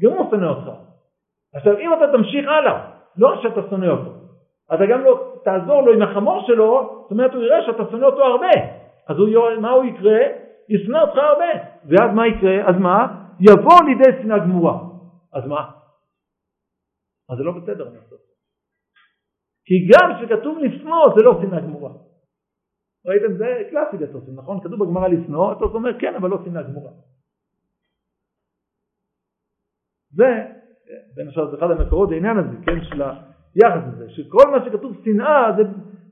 [0.00, 0.70] גם הוא שונא אותך.
[1.54, 4.10] עכשיו אם אתה תמשיך הלאה, לא שאתה שונא אותו,
[4.74, 8.22] אתה גם לא תעזור לו עם החמור שלו, זאת אומרת הוא יראה שאתה שונא אותו
[8.24, 8.50] הרבה,
[9.08, 9.28] אז הוא,
[9.60, 10.18] מה הוא יקרה?
[10.68, 11.50] ישנא אותך הרבה,
[11.84, 12.68] ואז מה יקרה?
[12.68, 13.06] אז מה?
[13.40, 14.78] יבוא לידי שנאה גמורה.
[15.32, 15.70] אז מה?
[17.30, 17.88] אז זה לא בסדר.
[19.66, 21.90] כי גם כשכתוב לשנוא זה לא שנאה גמורה.
[23.06, 23.36] ראיתם?
[23.36, 24.60] זה קלאסי בתוספות, נכון?
[24.60, 26.90] כתוב בגמרא לשנוא, אתה אומר כן, אבל לא שנאה גמורה.
[30.12, 30.44] זה,
[31.14, 35.52] בין השאר זה אחד המקורות העניין הזה, כן, של היחס הזה, שכל מה שכתוב שנאה
[35.56, 35.62] זה,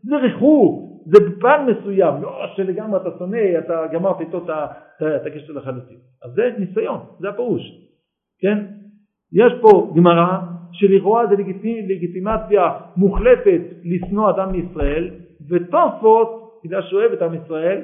[0.02, 5.98] זה ריחוק, זה בפן מסוים, לא שלגמרי אתה שונא, אתה גמרת איתו את הקשר לחלוטין.
[6.22, 7.62] אז זה ניסיון, זה הפירוש,
[8.40, 8.66] כן?
[9.33, 10.38] יש פה גמרא
[10.72, 15.11] שלכאורה זה לגיטימ, לגיטימציה מוחלטת לשנוא אדם מישראל,
[15.48, 17.83] ותוספות בגלל שהוא אוהב את עם ישראל,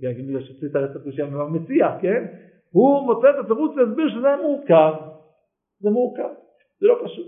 [0.00, 2.24] בגלל שצריך את הקושייה מהמציע, כן?
[2.70, 4.92] הוא מוצא את התירוץ להסביר שזה מורכב.
[5.80, 6.34] זה מורכב,
[6.80, 7.26] זה לא פשוט.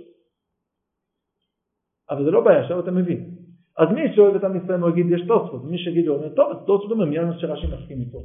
[2.11, 3.31] אבל זה לא בעיה, עכשיו אתה מבין.
[3.79, 6.57] אז מי שאוהב את עם ישראל הוא יגיד יש תוספות, ומי שיגיד לו, טוב, אז
[6.67, 8.19] תוספות אומר מיד שרש"י מסכים איתו.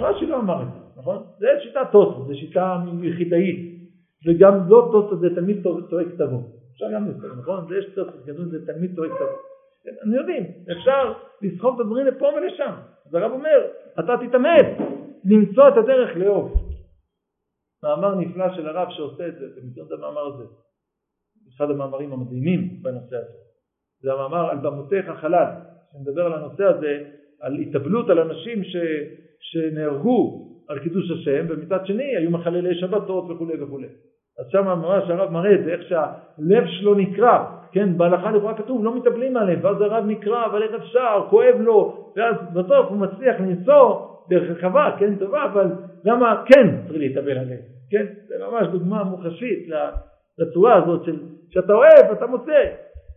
[0.00, 1.22] רש"י לא אמר את זה, נכון?
[1.38, 3.78] זה שיטה תוספות, זה שיטה יחידאית.
[4.26, 6.40] וגם לא תוספות זה תלמיד טועה כתבו.
[6.72, 7.68] אפשר גם לסתור, נכון?
[7.68, 9.36] זה יש תוספות, זה תלמיד טועה כתבו.
[9.88, 12.72] אתם יודעים, אפשר לסחוב את הדברים לפה ולשם.
[13.06, 13.66] אז הרב אומר,
[14.00, 14.66] אתה תתאמץ
[15.24, 16.68] למצוא את הדרך לאהוב.
[17.82, 20.44] מאמר נפלא של הרב שעושה את זה, אתם מכירים את המאמר הזה.
[21.56, 23.38] אחד המאמרים המדהימים בנושא הזה.
[24.00, 25.46] זה המאמר על במותיך חלל,
[25.92, 27.04] שמדבר על הנושא הזה,
[27.40, 28.76] על התאבלות על אנשים ש,
[29.40, 33.88] שנהרגו על קידוש השם, ומצד שני היו מחללי שבתות וכולי וכולי.
[34.38, 38.84] אז שם ממש הרב מראה את זה, איך שהלב שלו נקרע, כן, בהלכה לכאורה כתוב
[38.84, 43.40] לא מתאבלים עליהם, ואז הרב נקרע, אבל איך אפשר, כואב לו, ואז בסוף הוא מצליח
[43.40, 45.66] לנסוע דרך רחבה, כן, טובה, אבל
[46.04, 49.68] למה כן צריך להתאבל עליהם, כן, זה ממש דוגמה מוחשית
[50.38, 51.16] לצורה הזאת של
[51.50, 52.62] שאתה אוהב, אתה מוצא,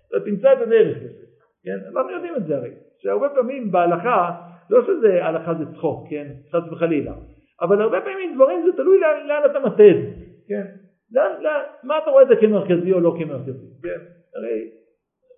[0.07, 1.25] אתה תמצא את הדרך לזה,
[1.63, 4.31] כן, אנחנו יודעים את זה הרי, שהרבה פעמים בהלכה,
[4.69, 7.13] לא שזה הלכה זה צחוק, כן, חס וחלילה,
[7.61, 10.11] אבל הרבה פעמים דברים זה תלוי לאן, לאן אתה זה,
[10.47, 10.65] כן,
[11.11, 14.69] לאן, לאן, מה אתה רואה את זה כמרכזי או לא כמרכזי, כן, הרי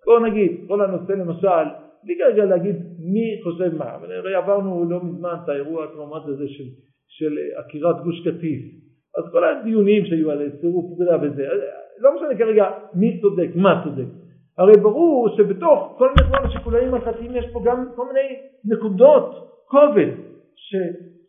[0.06, 1.66] בואו נגיד, כל הנושא למשל,
[2.04, 6.48] בלי כרגע להגיד מי חושב מה, אבל הרי עברנו לא מזמן את האירוע הטראומטי הזה
[6.48, 6.64] של,
[7.08, 8.60] של עקירת גוש קטיף,
[9.18, 11.46] אז כל הדיונים שהיו על סירוב פקודה וזה,
[11.98, 14.08] לא משנה כרגע מי צודק, מה צודק,
[14.58, 20.10] הרי ברור שבתוך כל מיני דברים השיקולאים ההלכתיים יש פה גם כל מיני נקודות כובד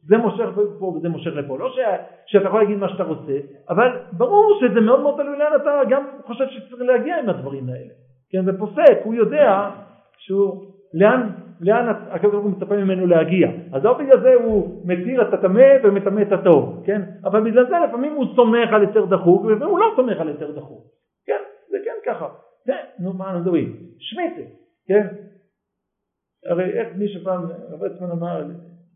[0.06, 0.46] שזה מושך
[0.80, 1.80] פה וזה מושך לפה, לא ש...
[2.26, 3.34] שאתה יכול להגיד מה שאתה רוצה,
[3.70, 7.94] אבל ברור שזה מאוד מאוד תלוי לאן אתה גם חושב שצריך להגיע עם הדברים האלה,
[8.30, 9.70] כן, ופוסק, הוא יודע
[10.18, 11.30] שהוא, לאן,
[11.62, 13.48] לאן הקדוש ברוך הוא מצפה ממנו להגיע.
[13.74, 17.02] אז לא בגלל זה הוא מתיר את הטמא ומטמא את הטוב, כן?
[17.24, 20.52] אבל בגלל זה לפעמים הוא סומך על יותר דחוק, ולפעמים הוא לא סומך על יותר
[20.52, 20.84] דחוק.
[21.26, 21.42] כן,
[21.72, 22.28] זה כן ככה.
[22.66, 23.76] כן, נו מה אנחנו מדברים?
[24.00, 24.50] שמיטה,
[24.88, 25.08] כן?
[26.46, 28.44] הרי איך מישהו פעם, הרב עצמן אמר,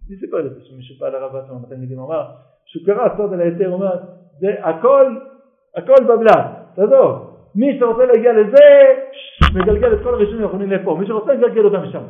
[0.09, 2.23] מי סיפר לזה שמישהו פעם לרב עצמן בתלמידים אמר,
[2.65, 3.95] שהוא קרא סוד על היתר, אומר,
[4.39, 5.15] זה הכל,
[5.75, 6.45] הכל בבלת,
[6.75, 8.65] תעזוב, מי שרוצה להגיע לזה,
[9.55, 12.03] מגלגל את כל הראשונים האחרונים לפה, מי שרוצה לגלגל אותם משם.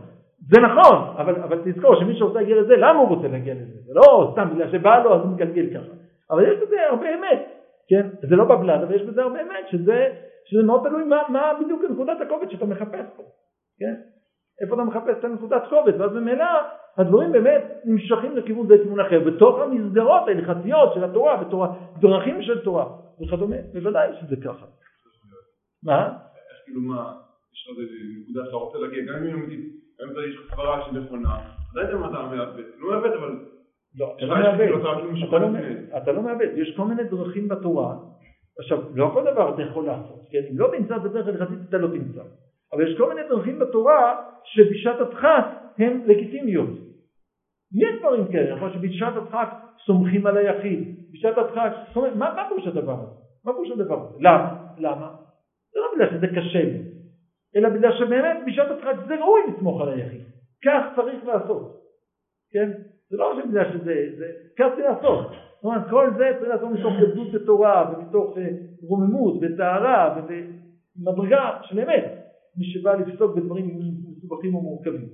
[0.49, 3.81] זה נכון, אבל, אבל תזכור שמי שרוצה להגיע לזה, למה הוא רוצה להגיע לזה?
[3.85, 5.93] זה לא סתם בגלל שבא לו אז הוא מגלגל ככה.
[6.31, 7.47] אבל יש בזה הרבה אמת,
[7.87, 8.07] כן?
[8.29, 10.13] זה לא בבלד, אבל יש בזה הרבה אמת, שזה,
[10.45, 13.23] שזה מאוד תלוי מה, מה בדיוק נקודת הכובד שאתה מחפש פה,
[13.79, 13.93] כן?
[14.61, 16.45] איפה אתה מחפש את הנקודת כובד, ואז ממילא
[16.97, 22.63] הדברים באמת נמשכים לכיוון זה כיוון אחר, בתוך המסגרות ההלכתיות של התורה, בתור הדרכים של
[22.63, 22.85] תורה
[23.21, 24.65] וכדומה, בוודאי שזה ככה.
[25.83, 26.05] מה?
[26.05, 27.13] איך כאילו מה,
[27.53, 29.45] יש לך איזה נקודה שאתה רוצה להגיע, גם אם
[29.99, 31.35] גם אם יש לך סברה שהיא נכונה,
[31.71, 33.35] אתה יודע מה אתה מעוות, לא מעוות אבל...
[33.97, 34.15] לא,
[35.97, 37.95] אתה לא מעוות, לא יש כל מיני דרכים בתורה,
[38.59, 40.39] עכשיו, לא כל דבר אתה יכול לעשות, כן?
[40.51, 42.21] אם לא תמצא את הדרך הלכתית אתה לא תמצא.
[42.73, 45.45] אבל יש כל מיני דרכים בתורה שבשעת הדחק
[45.77, 46.69] הן לגיטימיות.
[47.73, 49.49] יש דברים כאלה, נכון שבשעת הדחק
[49.85, 53.11] סומכים על היחיד, בשעת הדחק, סומכים, מה, מה פירוש הדבר הזה?
[53.45, 54.17] מה פירוש הדבר הזה?
[54.19, 54.55] למה?
[54.77, 55.15] למה?
[55.73, 56.81] זה לא בגלל שזה קשה לי,
[57.55, 60.21] אלא בגלל שבאמת בשעת הדחק זה ראוי לסמוך על היחיד.
[60.65, 61.81] כך צריך לעשות,
[62.51, 62.71] כן?
[63.09, 64.25] זה לא בגלל שזה, זה,
[64.57, 65.27] כך צריך לעשות.
[65.61, 68.39] זאת אומרת, כל זה צריך לעשות מתוך גדלות בתורה ומתוך uh,
[68.87, 72.18] רוממות וטהרה ומדרגה של אמת,
[72.59, 73.79] מי שבא לפסוק בדברים
[74.17, 75.07] מסובכים ומורכבים.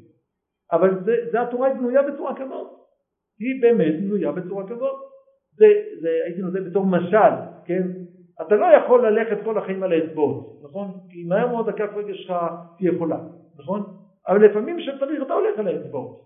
[0.72, 2.68] אבל זה, זה התורה היא בנויה בצורה כזאת.
[3.40, 4.96] היא באמת בנויה בצורה כזאת.
[5.58, 5.66] זה,
[6.02, 7.34] זה הייתי נותן בתור משל,
[7.66, 7.88] כן?
[8.42, 10.88] אתה לא יכול ללכת כל החיים על האצבעות, נכון?
[11.10, 12.34] כי מהר מאוד הכף רגל שלך
[12.78, 13.20] תהיה חולה,
[13.60, 13.84] נכון?
[14.28, 16.26] אבל לפעמים כשצריך אתה הולך על האצבעות.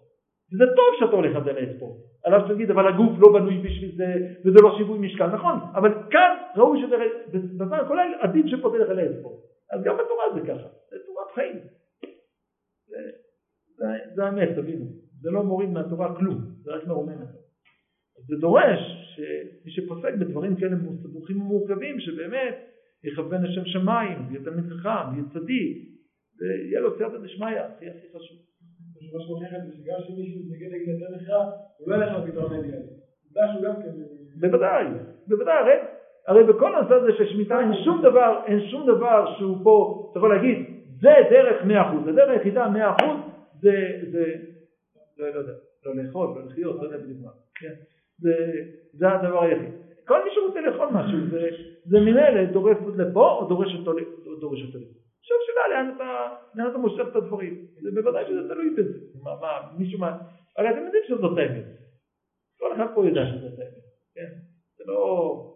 [0.54, 1.98] וזה טוב שאתה הולך על האצבעות.
[2.26, 4.06] עליו שתגיד, אבל הגוף לא בנוי בשביל זה,
[4.46, 6.96] וזה לא שיווי משקל, נכון, אבל כאן ראוי שזה,
[7.58, 9.40] בזמן כולל עדיף שפה תלך על האצבעות.
[9.72, 11.60] אז גם בתורה זה ככה, זה תורת חיים.
[12.88, 12.98] זה,
[13.78, 14.86] זה, זה האמת, תבינו.
[15.22, 17.40] זה לא מוריד מהתורה כלום, זה רק מרומם אותו.
[18.28, 18.80] זה דורש
[19.16, 22.56] שמי שפוסק בדברים כאלה מסובכים ומורכבים, שבאמת
[23.04, 25.78] יכוון לשם שמיים, ויהיה תלמיד חכם, ויהיה צדיק,
[26.40, 28.38] ויהיה לו סייעתא דשמיא, הכי הכי חשוב.
[29.14, 31.96] מה שאומר את זה שגם שמישהו מתנגד נגד יותר נחרץ, הוא לא
[32.52, 32.84] העניין.
[33.26, 33.92] עובדה שהוא גם כן...
[34.40, 34.86] בוודאי,
[35.28, 35.78] בוודאי,
[36.30, 40.20] הרי, בכל הנושא הזה של שמיטה אין שום דבר, אין שום דבר שהוא פה, אתה
[40.20, 40.58] יכול להגיד,
[41.02, 43.18] זה דרך מאה אחוז, זה דרך היחידה מאה אחוז,
[43.62, 43.72] זה,
[44.12, 44.26] זה,
[45.18, 45.54] לא, לא יודע,
[45.86, 47.74] לא לאכול, לא לחיות, לא יודע בדיוק מה, כן?
[48.20, 48.34] זה,
[48.94, 49.70] זה הדבר היחיד.
[50.08, 51.50] כל מי שרוצה לאכול משהו, זה,
[51.86, 55.00] זה ממילא דורש לפה או דורש אותו לפה.
[55.20, 57.66] עכשיו שאלה לאן אתה, לאן אתה מושך את הדברים.
[57.82, 58.98] זה בוודאי שזה תלוי בזה.
[59.24, 60.18] מה, מה, מישהו מה...
[60.58, 61.66] הרי אתם יודעים שזאת האמת.
[62.60, 63.74] כל אחד פה יודע שזאת האמת.
[64.16, 64.32] כן?
[64.78, 65.49] זה לא...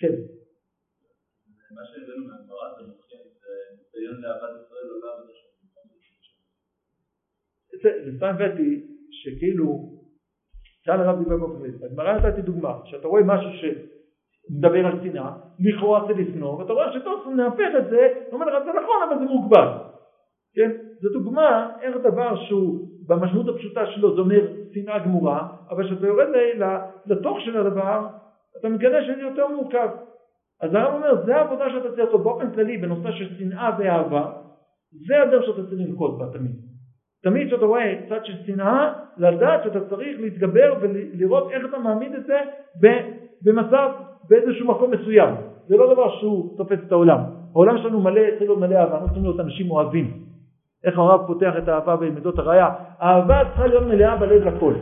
[0.00, 0.14] כן.
[1.74, 2.82] מה שהבאנו מהגמרא זה
[3.76, 5.38] ניסיון לאהבת ישראל לא לאהבת
[7.82, 9.98] זה סתם הבאתי שכאילו,
[10.84, 11.72] כאן הרב דיבר באופן כללי.
[11.72, 17.34] בגמרא נתתי דוגמה, שאתה רואה משהו שמדבר על שנאה, לכאורה זה לשנוא, ואתה רואה שטוב
[17.36, 19.68] נהפך את זה, הוא אומר לך זה נכון אבל זה מוגבל.
[20.54, 20.70] כן?
[21.00, 26.28] זו דוגמה איך דבר שהוא במשמעות הפשוטה שלו זה אומר שנאה גמורה, אבל כשאתה יורד
[27.06, 28.06] לתוך של הדבר,
[28.60, 29.88] אתה מגלה שזה יותר מורכב.
[30.62, 34.32] אז הרב אומר, זה העבודה שאתה צריך לעשות באופן כללי בנושא של שנאה ואהבה,
[35.06, 36.52] זה הדרך שאתה צריך לנקוט בה תמיד.
[37.22, 42.26] תמיד כשאתה רואה צד של שנאה, לדעת שאתה צריך להתגבר ולראות איך אתה מעמיד את
[42.26, 42.38] זה
[43.42, 43.90] במצב,
[44.28, 45.34] באיזשהו מקום מסוים.
[45.68, 47.20] זה לא דבר שהוא תופס את העולם.
[47.52, 50.22] העולם שלנו מלא, צריך להיות מלא אהבה, אנחנו צריכים להיות אנשים אוהבים.
[50.84, 52.68] איך הרב פותח את האהבה במידות הראייה?
[53.02, 54.74] אהבה צריכה להיות מלאה בלב לכל.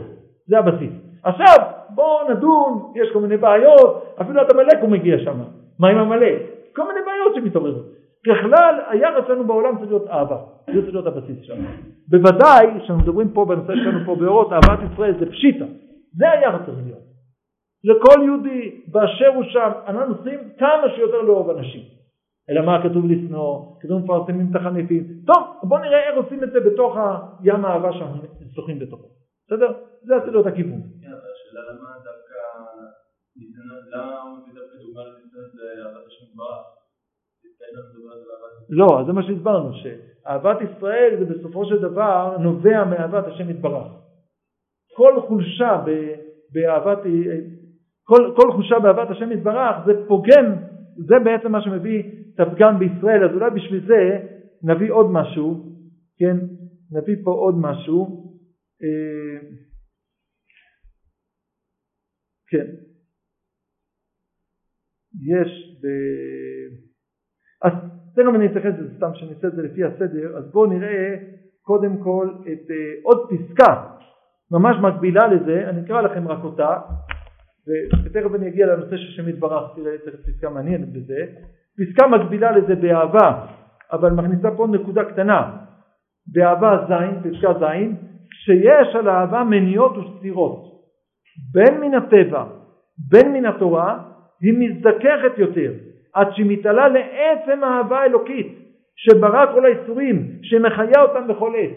[0.47, 0.91] זה הבסיס.
[1.23, 5.39] עכשיו בואו נדון, יש כל מיני בעיות, אפילו את עמלק הוא מגיע שם.
[5.79, 6.41] מה עם עמלק?
[6.75, 7.85] כל מיני בעיות שמתעוררות.
[8.25, 10.37] ככלל היחס שלנו בעולם צריך להיות אהבה,
[10.73, 11.67] זה צריך להיות הבסיס שלנו.
[12.07, 15.65] בוודאי כשאנחנו מדברים פה בנושא שלנו פה באורות, אהבת ישראל זה פשיטה,
[16.17, 17.07] זה היחס צריך להיות.
[17.83, 21.81] לכל יהודי באשר הוא שם, אנחנו צריכים כמה שיותר לאהוב אנשים.
[22.49, 25.03] אלא מה כתוב לשנוא, כתוב מפרסמים את החניפים.
[25.25, 28.21] טוב, בואו נראה איך עושים את זה בתוך הים האהבה שאנחנו
[28.55, 29.07] שוחים בתוכו.
[29.47, 29.71] בסדר?
[30.03, 30.81] זה צריך להיות הכיוון.
[31.57, 32.35] השאלה למה דווקא
[33.93, 35.45] למה הוא מביא דווקא דוגמה לניסיון
[35.77, 36.77] לאהבת השם ברח?
[38.69, 43.91] לא, זה מה שהסברנו, שאהבת ישראל זה בסופו של דבר נובע מאהבת השם יתברך.
[44.95, 45.83] כל חולשה
[46.53, 46.97] באהבת,
[48.03, 50.55] כל, כל חולשה באהבת השם יתברך זה פוגם,
[50.97, 52.03] זה בעצם מה שמביא
[52.35, 54.19] את הפגם בישראל, אז אולי בשביל זה
[54.63, 55.63] נביא עוד משהו,
[56.19, 56.37] כן,
[56.91, 58.23] נביא פה עוד משהו,
[58.83, 59.49] אה,
[62.49, 62.67] כן,
[65.21, 65.87] יש ב...
[67.67, 67.73] אז
[68.15, 71.15] תכף אני אתייחס לזה סתם שאני אעשה את זה לפי הסדר, אז בואו נראה
[71.61, 73.83] קודם כל את uh, עוד פסקה
[74.51, 76.79] ממש מקבילה לזה, אני אקרא לכם רק אותה,
[78.05, 81.25] ותכף אני אגיע לנושא של שם יתברך, תראה תכף פסקה מעניינת בזה,
[81.77, 83.45] פסקה מקבילה לזה באהבה,
[83.91, 85.57] אבל מכניסה פה נקודה קטנה,
[86.27, 87.95] באהבה זין, פסקה זין,
[88.31, 90.76] שיש על אהבה מניעות וסתירות,
[91.51, 92.45] בין מן הטבע,
[93.09, 93.99] בין מן התורה,
[94.41, 95.73] היא מזדככת יותר,
[96.13, 98.57] עד שהיא מתעלה לעצם האהבה האלוקית
[98.95, 101.71] שברא כל האיסורים, שמחיה אותם בכל עת.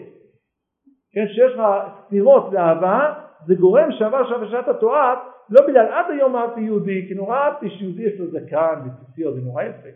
[1.13, 1.61] כן, שיש לך
[2.05, 3.13] סתירות לאהבה,
[3.47, 5.15] זה גורם שעבר שם בשעת התורה,
[5.49, 9.41] לא בגלל עד היום אהבתי יהודי, כי נורא אהבתי שיהודי יש לו זקן וציציות, זה
[9.41, 9.89] נורא יפה.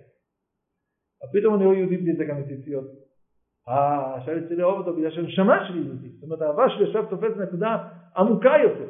[1.21, 2.85] אבל פתאום אני רואה יהודי בלי זקן וציציות.
[3.69, 6.09] אה, עכשיו יצא לאהוב אותו בגלל שהנשמה שלי יהודי.
[6.09, 7.77] זאת אומרת, האהבה שלי עכשיו תופסת נקודה
[8.17, 8.89] עמוקה יותר,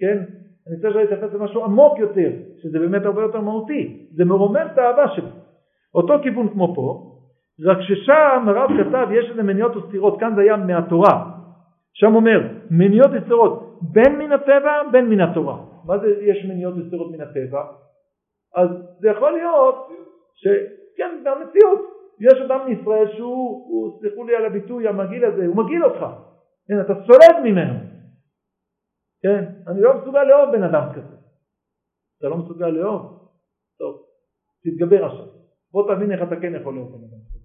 [0.00, 0.18] כן?
[0.66, 2.30] אני רוצה להתייחס למשהו עמוק יותר,
[2.62, 5.30] שזה באמת הרבה יותר מהותי, זה מרומם את האהבה שלי.
[5.94, 7.10] אותו כיוון כמו פה,
[7.66, 11.30] רק ששם הרב כתב יש איזה מניעות וסתירות, כאן זה היה מהתורה,
[11.94, 12.40] שם אומר
[12.70, 15.56] מניעות וסתירות בין מן הטבע בין מן התורה.
[15.86, 17.62] מה זה יש מניעות וסתירות מן הטבע?
[18.56, 18.68] אז
[19.00, 19.88] זה יכול להיות
[20.34, 21.80] שכן, במציאות,
[22.20, 26.06] יש אדם מישראל שהוא, סלחו לי על הביטוי המגעיל הזה, הוא מגעיל אותך,
[26.68, 27.74] כן, אתה סולד ממנו,
[29.24, 31.16] כן, אני לא מסוגל לאהוב בן אדם כזה,
[32.18, 33.28] אתה לא מסוגל לאהוב?
[33.78, 34.02] טוב,
[34.64, 35.26] תתגבר עכשיו,
[35.72, 37.38] בוא תבין איך אתה כן יכול לאהוב בן אדם כזה,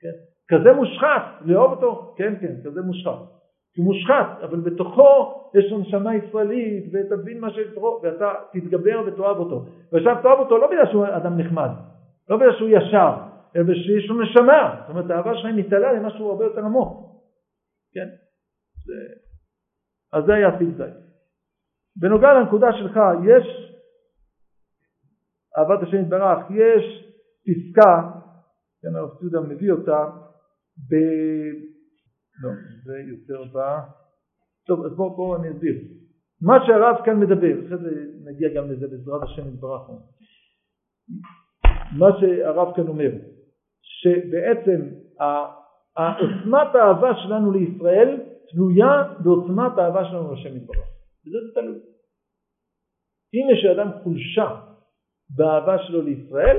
[0.00, 0.16] כן,
[0.48, 3.36] כזה מושחת, לאהוב אותו, כן, כן, כזה מושחת,
[3.76, 9.36] הוא מושחת, אבל בתוכו יש לו נשמה ישראלית, ותבין מה שיש בו, ואתה תתגבר ותאהב
[9.36, 9.64] אותו.
[9.92, 11.70] ועכשיו תאהב אותו לא בגלל שהוא אדם נחמד,
[12.28, 13.12] לא בגלל שהוא ישר,
[13.56, 14.80] אלא בגלל שיש לו נשמה.
[14.80, 17.22] זאת אומרת, האהבה שלך מתעלה למשהו הרבה יותר עמוק.
[17.92, 18.08] כן?
[18.84, 19.25] זה...
[20.12, 20.94] אז זה היה סעיף זית.
[21.96, 23.46] בנוגע לנקודה שלך, יש,
[25.58, 26.84] אהבת השם יתברך, יש
[27.46, 28.10] פסקה,
[28.82, 30.06] כן, הרב ציודה מביא אותה,
[30.90, 30.94] ב...
[32.42, 32.50] לא,
[32.84, 33.80] זה יותר בא...
[34.66, 35.74] טוב, אז בואו בוא אני אסביר.
[36.42, 37.90] מה שהרב כאן מדבר, אחרי זה
[38.24, 39.90] נגיע גם לזה בעזרת השם יתברך.
[41.98, 43.10] מה שהרב כאן אומר,
[43.82, 44.80] שבעצם
[45.96, 48.20] עוצמת האהבה שלנו לישראל
[48.50, 48.92] תלויה
[49.24, 50.88] בעוצמת האהבה שלנו לשם יתברך.
[51.26, 51.78] וזה זה תלוי.
[53.34, 54.48] אם יש לאדם חולשה
[55.36, 56.58] באהבה שלו לישראל,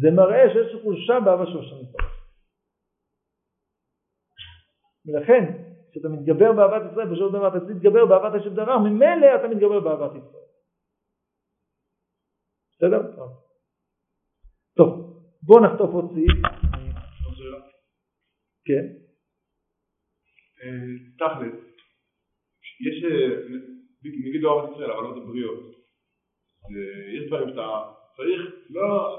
[0.00, 2.18] זה מראה שיש חולשה באהבה שלו לשם יתברך.
[5.06, 5.42] ולכן,
[5.90, 10.10] כשאתה מתגבר באהבת ישראל, של דבר אתה מתגבר באהבת השם דבר, ממילא אתה מתגבר באהבת
[10.16, 10.48] ישראל.
[12.76, 13.00] בסדר?
[14.76, 14.90] טוב,
[15.42, 16.38] בואו נחטוף עוד סעיף.
[18.64, 19.07] כן.
[20.62, 20.68] אה,
[21.18, 21.54] תכלס,
[22.80, 23.38] יש, אה,
[24.04, 25.78] נגיד לא אהבת ישראל, אבל לא את הבריות.
[27.16, 27.82] יש דברים שאתה
[28.16, 28.40] צריך,
[28.70, 29.18] לא,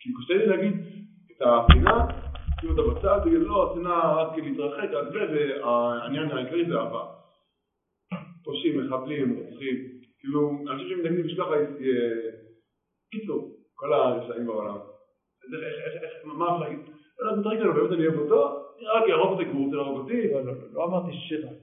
[0.00, 0.72] כאילו קשה לי להגיד
[1.36, 2.06] את השנאה
[2.60, 7.04] שים אותה בצד, תגיד לא, שנאה רק להתרחק, רק זה, והעניין העיקרי זה אהבה.
[8.44, 9.76] פושעים, מחבלים, רוצחים,
[10.20, 11.48] כאילו, אנשים שמתנגדים בשלח
[13.10, 14.78] קיצור, כל הרשעים בעולם.
[16.24, 16.78] מה אפשר להגיד?
[17.18, 20.32] לא מתרחק לנו, באמת אני אוהב אותו, רק יהרוג אותי, כי הוא רוצה להרוג אותי.
[20.32, 21.56] לא, לא, לא אמרתי שרק.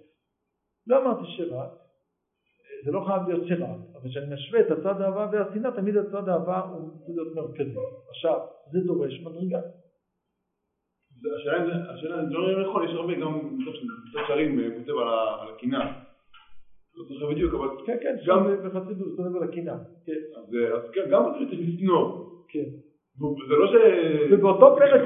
[0.87, 1.69] לא אמרתי שרק.
[2.85, 6.59] זה לא חייב להיות שרק, אבל כשאני משווה את הצד האהבה והשנאה, תמיד הצד האהבה
[6.59, 7.79] הוא צריך להיות מרכזי.
[8.09, 8.39] עכשיו,
[8.71, 9.59] זה דורש מדרגה.
[11.35, 13.57] השאלה אם זה לא נכון, יש הרבה גם
[14.09, 14.93] קצת שרים אה, כותב
[15.41, 16.01] על הקנאה.
[16.95, 17.67] לא זוכר בדיוק, אבל...
[17.85, 19.73] כן, כן, גם בחסידות, זה מדבר על הקנאה.
[20.37, 22.25] אז אה, כן, גם צריך לשנוא.
[22.47, 22.88] כן.
[23.19, 23.73] זה לא ש...
[24.31, 25.01] ובאותו פרק,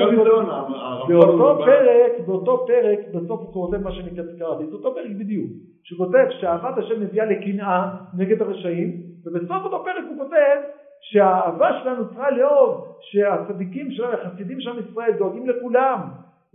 [1.08, 4.10] באותו פרק, באותו פרק, בסוף הוא כותב מה שאני
[4.40, 5.52] קראתי, זה אותו פרק בדיוק,
[5.84, 7.88] שהוא כותב שאהבת השם מביאה לקנאה
[8.18, 10.58] נגד הרשעים, ובסוף אותו פרק הוא כותב
[11.02, 16.00] שהאהבה שלנו צריכה לאהוב, שהצדיקים שלנו, החסידים של עם ישראל דואגים לכולם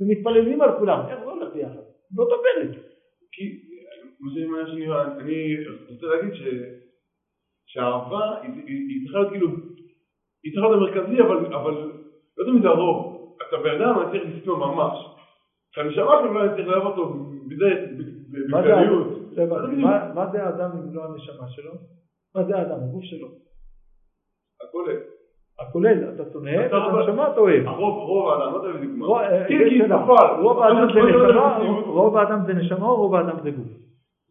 [0.01, 1.01] ומתפללים על כולם.
[1.09, 1.83] איך זה הולך ביחד?
[2.11, 2.71] באותו פרק.
[3.33, 3.45] כי,
[4.51, 5.57] מה שנראה, אני
[5.91, 6.33] רוצה להגיד
[7.67, 9.49] שהאהבה היא צריכה להיות כאילו,
[10.45, 11.37] להיות המרכזי, אבל
[12.39, 13.19] לא תמיד זה הרוב.
[13.49, 15.07] אתה בן אדם, אני צריך לשנוא ממש.
[15.73, 17.15] כשהנשמה שלו לא אני צריך לאהוב אותו
[18.49, 19.07] בקליות.
[20.15, 21.73] מה זה האדם אם לא הנשמה שלו?
[22.35, 22.77] מה זה האדם?
[22.89, 23.29] הגוף שלו.
[24.69, 24.97] הכולל.
[25.61, 27.67] הכולל, אתה שונא, את הנשמה אתה אוהב.
[27.69, 29.07] רוב האדם, לא תמיד דוגמה.
[30.41, 33.67] רוב האדם זה נשמה, רוב האדם זה נשמה או רוב האדם זה גוף?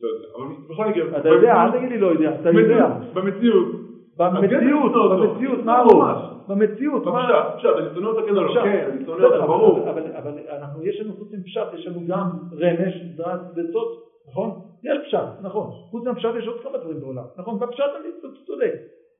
[0.02, 1.20] לא יודע, אבל בכל מקרה.
[1.20, 2.88] אתה יודע, אל תגיד לי לא יודע, אתה יודע.
[3.14, 3.87] במציאות.
[4.18, 6.04] במציאות, במציאות, מה הרוב?
[6.48, 7.52] במציאות, מה?
[7.58, 9.90] פשט, אני שונא אותה כן או לא, כן, אני שונא אותה, ברור.
[9.90, 13.88] אבל אנחנו, יש לנו חוץ מפשט, יש לנו גם רמש, דרס וסוד,
[14.30, 14.62] נכון?
[14.84, 15.72] יש פשט, נכון.
[15.92, 17.60] חוץ מהפשט יש עוד כמה דברים בעולם, נכון?
[17.60, 18.10] בפשט אני
[18.46, 18.74] צודק.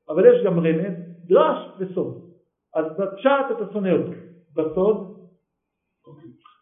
[0.08, 0.94] אבל יש גם רמז,
[1.28, 2.20] דרש וסוד.
[2.74, 4.12] אז בפשט אתה שונא אותו,
[4.56, 5.14] בסוד...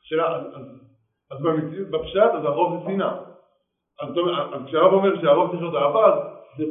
[0.02, 0.42] שאלה,
[1.30, 1.38] אז
[1.90, 3.16] בפשט אז הרוב זה שנאה.
[4.00, 4.08] אז
[4.66, 6.64] כשהרב אומר שהרוב צריך להיות אהבה, זה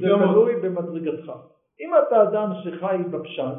[0.00, 1.32] תלוי במדרגתך.
[1.80, 3.58] אם אתה אדם שחי בפשט,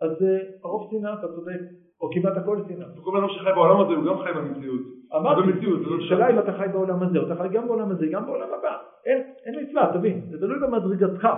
[0.00, 0.24] אז
[0.64, 1.60] הרוב שנאה, אתה צודק,
[2.00, 2.86] או כמעט הכל שנאה.
[3.04, 4.80] כל אדם שחי בעולם הזה הוא גם חי במציאות.
[5.16, 5.40] אמרתי,
[5.98, 8.76] השאלה אם אתה חי בעולם הזה, אתה חי גם בעולם הזה, גם בעולם הבא.
[9.46, 11.28] אין מצווה, תבין, זה תלוי במדרגתך.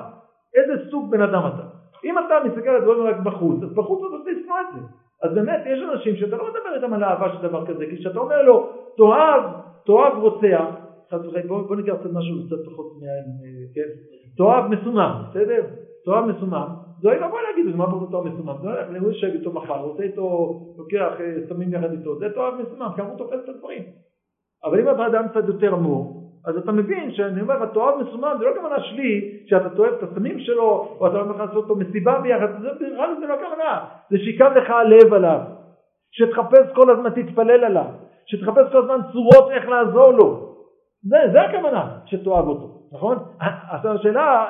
[0.55, 1.63] איזה סוג בן אדם אתה.
[2.05, 4.81] אם אתה מסתכל על הדברים רק בחוץ, אז בחוץ אתה רוצה לשנוא את זה.
[5.23, 8.19] אז באמת יש אנשים שאתה לא מדבר איתם על אהבה של דבר כזה, כי כשאתה
[8.19, 9.43] אומר לו, תאהב,
[9.87, 10.65] תאהב רוצח,
[11.11, 13.07] חס וחלילה, בוא, בוא נקרא קצת משהו קצת פחות מה...
[13.75, 13.89] כן?
[14.37, 15.63] תאהב מסומם, בסדר?
[16.05, 16.69] תאהב מסומם,
[17.03, 18.55] זה אוי ואבוי להגיד, מה פה תאהב מסומם?
[18.63, 21.13] זה הולך, הוא יושב איתו מחר, רוצה איתו, לוקח
[21.49, 23.83] סמים יחד איתו, זה תאהב מסומם, כמה הוא תופס את הדברים.
[24.65, 28.45] אבל אם אדם קצת יותר אמור, אז אתה מבין שאני אומר לך, תאהב מסומם, זה
[28.45, 32.63] לא הכוונה שלי שאתה תאהב את הסמים שלו, או אתה אומר לעשות אותו מסיבה ביחד,
[32.63, 35.41] זה בכלל זה לא הכוונה, זה שיכאב לך הלב עליו,
[36.11, 37.91] שתחפש כל הזמן, תתפלל עליו,
[38.27, 40.48] שתחפש כל הזמן צורות איך לעזור לו,
[41.09, 43.19] זה, זה הכוונה, שתאהב אותו, נכון?
[43.71, 44.47] עכשיו השאלה,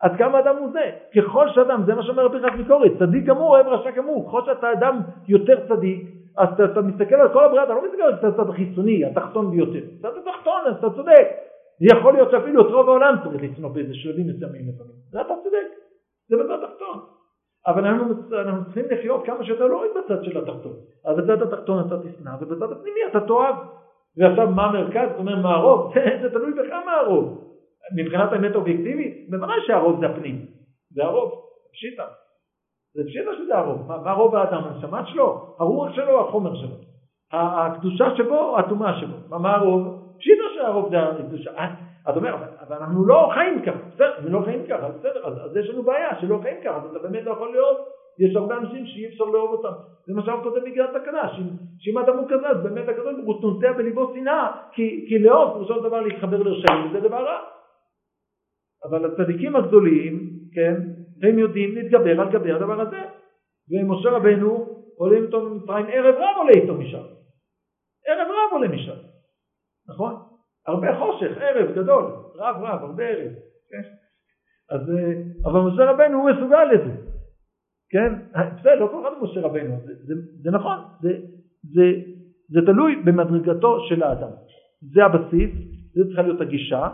[0.00, 0.90] עד כמה אדם הוא זה?
[1.16, 5.00] ככל שאדם, זה מה שאומר פרחת ביקורת, צדיק גמור אוהב רשע גמור, ככל שאתה אדם
[5.28, 9.04] יותר צדיק, אז אתה, אתה מסתכל על כל הבריאה, אתה לא מסתכל על הצד החיצוני,
[9.04, 9.84] התחתון ביותר.
[9.98, 11.26] הצד התחתון, אז אתה צודק.
[11.80, 14.96] יכול להיות שאפילו את רוב העולם צריך לצנוע באיזה שלבים מסוימים לפעמים.
[15.10, 15.68] זה אתה צודק,
[16.28, 16.98] זה בצד התחתון.
[17.66, 20.72] אבל אנחנו, אנחנו צריכים לחיות כמה שיותר לא רק בצד של התחתון.
[21.04, 23.56] אז בצד התחתון אתה תשנא, ובצד הפנימי אתה תאהב.
[24.18, 25.08] ועכשיו מה המרכז?
[25.10, 25.92] זאת אומרת מה הרוב?
[26.22, 27.46] זה תלוי בך מה הרוב.
[27.96, 30.46] מבחינת האמת האובייקטיבית, בוודאי שהרוב זה הפנים.
[30.90, 31.32] זה הרוב,
[31.72, 32.04] פשיטה.
[32.94, 33.88] זה פשיטה שזה הרוב.
[33.88, 34.64] מה, מה רוב האדם?
[34.64, 35.56] הנשמה שלו?
[35.58, 36.20] הרוח שלו?
[36.20, 36.76] החומר שלו?
[37.32, 38.58] הקדושה שבו?
[38.58, 39.16] הטומאה שבו?
[39.28, 40.12] מה, מה הרוב?
[40.18, 41.50] פשיטה שהרוב זה הקדושה.
[41.58, 41.74] אה,
[42.10, 43.78] אתה אומר, אבל אנחנו לא חיים ככה.
[43.94, 46.96] בסדר, אנחנו לא חיים ככה, בסדר, אז, אז יש לנו בעיה שלא חיים ככה, אז
[46.96, 47.78] אתה באמת לא יכול לאהוב.
[48.18, 49.76] יש הרבה אנשים שאי אפשר לאהוב אותם.
[50.06, 51.28] זה מה שאנחנו כותב מגילת תקנה,
[51.78, 55.52] שאם אדם הוא כזה, אז באמת הקדוש ברוך הוא נוטע בליבו שנאה, כי, כי לאהוב
[55.52, 57.38] פירושו של דבר להתחבר לרשעים, וזה דבר רע.
[58.84, 60.74] אבל הצדיקים הגדולים, כן,
[61.22, 63.02] הם יודעים להתגבר על גבי הדבר הזה.
[63.70, 67.02] ומשה רבנו עולה איתו ממצרים, ערב רב עולה איתו משם.
[68.06, 68.96] ערב רב עולה משם,
[69.88, 70.14] נכון?
[70.66, 72.04] הרבה חושך, ערב גדול,
[72.34, 73.32] רב רב, הרבה ערב.
[73.70, 73.88] כן?
[74.70, 77.05] אז, אה, אבל משה רבנו הוא מסוגל לזה.
[77.90, 78.12] כן?
[78.58, 81.08] בסדר, לא כל אחד הוא משה רבנו, זה, זה, זה נכון, זה,
[81.62, 81.82] זה,
[82.48, 84.30] זה תלוי במדרגתו של האדם.
[84.80, 85.50] זה הבסיס,
[85.94, 86.88] זה צריכה להיות הגישה,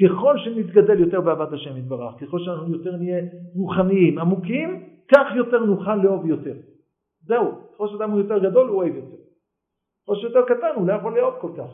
[0.00, 3.24] ככל שנתגדל יותר באהבת השם יתברך, ככל שאנחנו יותר נהיה
[3.54, 6.54] רוחניים, עמוקים, כך יותר נוכל לאהוב יותר.
[7.20, 9.16] זהו, ככל שאדם הוא יותר גדול הוא אוהב יותר.
[10.02, 11.70] ככל שיותר קטן הוא לא יכול לאהוב כל כך.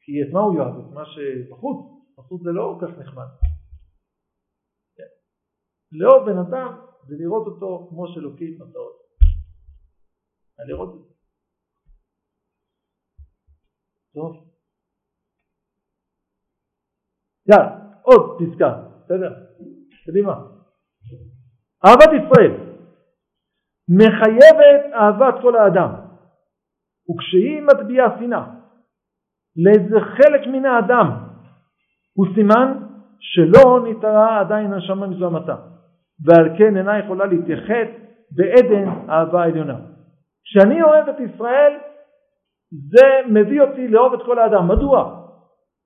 [0.00, 0.78] כי את מה הוא יאהב?
[0.78, 1.86] את מה שבחוץ,
[2.18, 3.26] בחוץ זה לא כל כך נחמד.
[4.96, 5.10] כן.
[5.92, 8.98] לאהוב בן אדם זה לראות אותו כמו שאלוקים מסעות.
[10.68, 11.14] לראות את זה.
[14.14, 14.48] טוב.
[17.48, 19.34] יאללה, עוד פסקה, בסדר?
[20.06, 20.32] קדימה.
[21.86, 22.68] אהבת ישראל
[23.88, 25.90] מחייבת אהבת כל האדם,
[27.10, 28.46] וכשהיא מטביעה שנאה
[29.56, 31.06] לאיזה חלק מן האדם,
[32.12, 32.68] הוא סימן
[33.20, 35.56] שלא נתראה עדיין הנשמה מזוהמתה,
[36.24, 37.86] ועל כן אינה יכולה להתייחד
[38.30, 39.76] בעדן אהבה עליונה.
[40.44, 41.72] כשאני אוהב את ישראל,
[42.72, 44.68] זה מביא אותי לאהוב את כל האדם.
[44.68, 45.18] מדוע?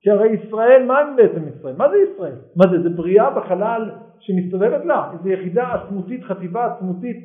[0.02, 1.74] כי הרי ישראל, מה הם בעצם ישראל?
[1.76, 2.36] מה זה ישראל?
[2.56, 2.82] מה זה?
[2.82, 5.10] זה בריאה בחלל שמסתובבת לה?
[5.12, 7.16] איזו יחידה עצמותית, חטיבה עצמותית,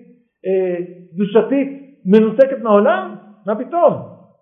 [0.46, 3.16] אה, קדושתית, אה, מנותקת מהעולם?
[3.46, 3.94] מה פתאום?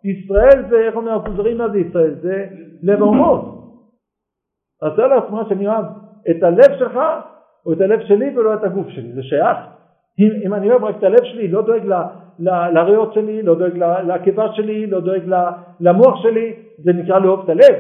[0.04, 2.16] ישראל זה, איך אומר הכוזרים מה זה ישראל?
[2.22, 2.46] זה
[2.84, 3.42] לב האומות.
[4.82, 5.86] אז תאר לעצמך שאני אוהב
[6.30, 7.00] את הלב שלך
[7.66, 9.58] או את הלב שלי ולא את הגוף שלי, זה שייך.
[10.20, 11.84] אם, אם אני אוהב רק את הלב שלי, לא דואג
[12.74, 15.22] לריאות שלי, לא דואג לקיבה שלי, לא דואג
[15.80, 16.54] למוח שלי,
[16.84, 17.76] זה נקרא לאהוב את הלב.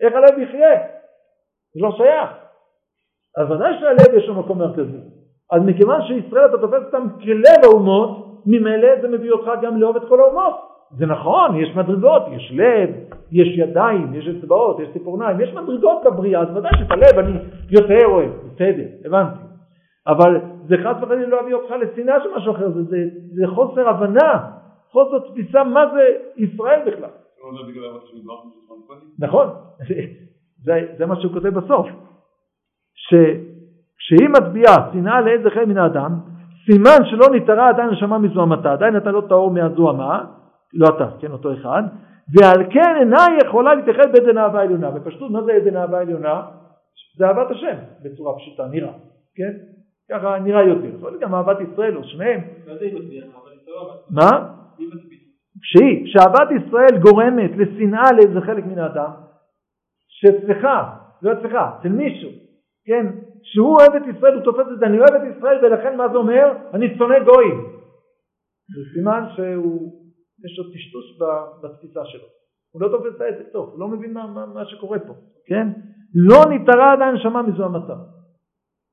[0.00, 0.80] איך הלב יחיה?
[1.74, 2.30] זה לא שייך.
[3.36, 4.98] אז ודאי שהלב יש לו מקום מרכזי.
[5.52, 10.08] אז מכיוון שישראל אתה תופס אותם כלב האומות, ממילא זה מביא אותך גם לאהוב את
[10.08, 10.54] כל האומות.
[10.90, 12.90] זה נכון, יש מדרגות, יש לב,
[13.32, 17.38] יש ידיים, יש אצבעות, יש ציפורניים, יש מדרגות בבריאה, אז ודאי שאת הלב אני
[17.70, 19.38] יותר אוהב, בסדר, הבנתי.
[20.06, 22.96] אבל זה חס וחלילה לא יביא אותך לשנאה של משהו אחר, זה, זה,
[23.34, 24.50] זה חוסר הבנה,
[24.90, 26.02] חוסר תפיסה מה זה
[26.36, 27.10] ישראל בכלל.
[29.18, 29.48] נכון,
[30.64, 31.86] זה, זה מה שהוא כותב בסוף,
[32.94, 36.12] שכשהיא מטביעה שנאה לאיזה חלק מן האדם,
[36.66, 40.24] סימן שלא נתערה עדיין נשמה מזוהמתה, עדיין אתה לא טהור מהזוהמה,
[40.74, 41.82] לא אתה, כן, אותו אחד,
[42.34, 44.90] ועל כן אינה יכולה להתייחד בעדן אהבה עליונה.
[44.90, 46.42] בפשטות, מה זה עדן אהבה עליונה?
[47.18, 48.92] זה אהבת השם, בצורה פשוטה, נראה,
[49.34, 49.52] כן?
[50.10, 50.90] ככה נראה יותר.
[50.92, 52.40] זאת אומרת גם אהבת ישראל, או שניהם.
[54.10, 54.54] מה?
[55.62, 59.10] שהיא, שאהבת ישראל גורמת לשנאה לאיזה חלק מן האדם,
[60.08, 60.66] שאצלך,
[61.22, 62.30] לא אצלך, אצל מישהו,
[62.86, 63.06] כן,
[63.42, 66.16] שהוא אוהב את ישראל, הוא תופס את זה, אני אוהב את ישראל ולכן מה זה
[66.16, 66.52] אומר?
[66.74, 67.60] אני שונא גויים.
[68.74, 70.07] זה סימן שהוא,
[70.44, 71.18] יש לו טשטוש
[71.62, 72.28] בתפיסה שלו.
[72.70, 75.14] הוא לא תופס את העסק טוב, הוא לא מבין מה, מה, מה שקורה פה,
[75.46, 75.68] כן?
[76.14, 77.94] לא נתערה עדיין נשמה מזוהמתה.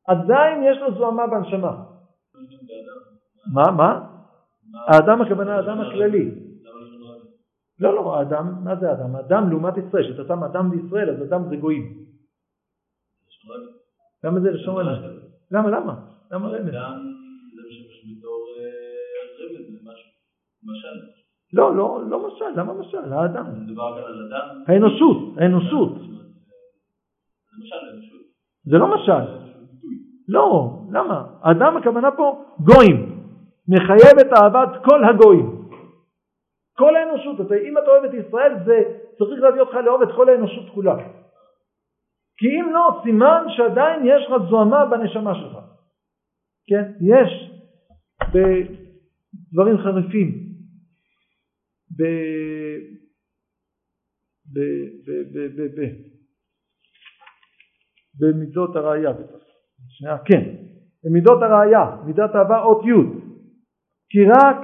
[0.08, 1.84] עדיין יש לו זוהמה בנשמה.
[3.54, 3.72] מה?
[3.72, 4.16] מה?
[4.88, 6.32] האדם הכוונה האדם הכללי.
[7.80, 9.16] לא, לא, האדם, מה זה אדם?
[9.16, 12.06] אדם לעומת ישראל, כשאתה שם אדם בישראל, אז אדם זה גויים.
[14.24, 15.22] למה זה לשון רמז?
[15.52, 15.96] למה, למה?
[16.32, 16.74] למה רמז?
[21.56, 23.14] לא, לא, לא משל, למה משל?
[23.14, 23.46] האדם.
[24.68, 25.92] האנושות, האנושות.
[28.66, 29.26] זה לא משל.
[30.28, 31.26] לא, למה?
[31.42, 33.16] אדם הכוונה פה גויים.
[33.68, 35.70] מחייב את אהבת כל הגויים.
[36.78, 37.52] כל האנושות.
[37.52, 38.84] אם אתה אוהב את ישראל זה
[39.18, 40.96] צריך להביא אותך לאהוב את כל האנושות כולה.
[42.38, 45.58] כי אם לא, סימן שעדיין יש לך זוהמה בנשמה שלך.
[46.68, 46.92] כן?
[47.02, 47.52] יש
[48.34, 50.45] בדברים חריפים.
[51.98, 52.04] ב...
[54.54, 54.60] ב...
[55.06, 55.10] ב...
[55.34, 55.62] ב...
[55.62, 55.82] ב...
[55.82, 56.16] ב...
[58.20, 59.46] במידות הראייה בטח.
[59.90, 60.44] שנייה, כן.
[61.04, 63.26] במידות הראייה, מידת אהבה אות י'
[64.10, 64.58] כי רק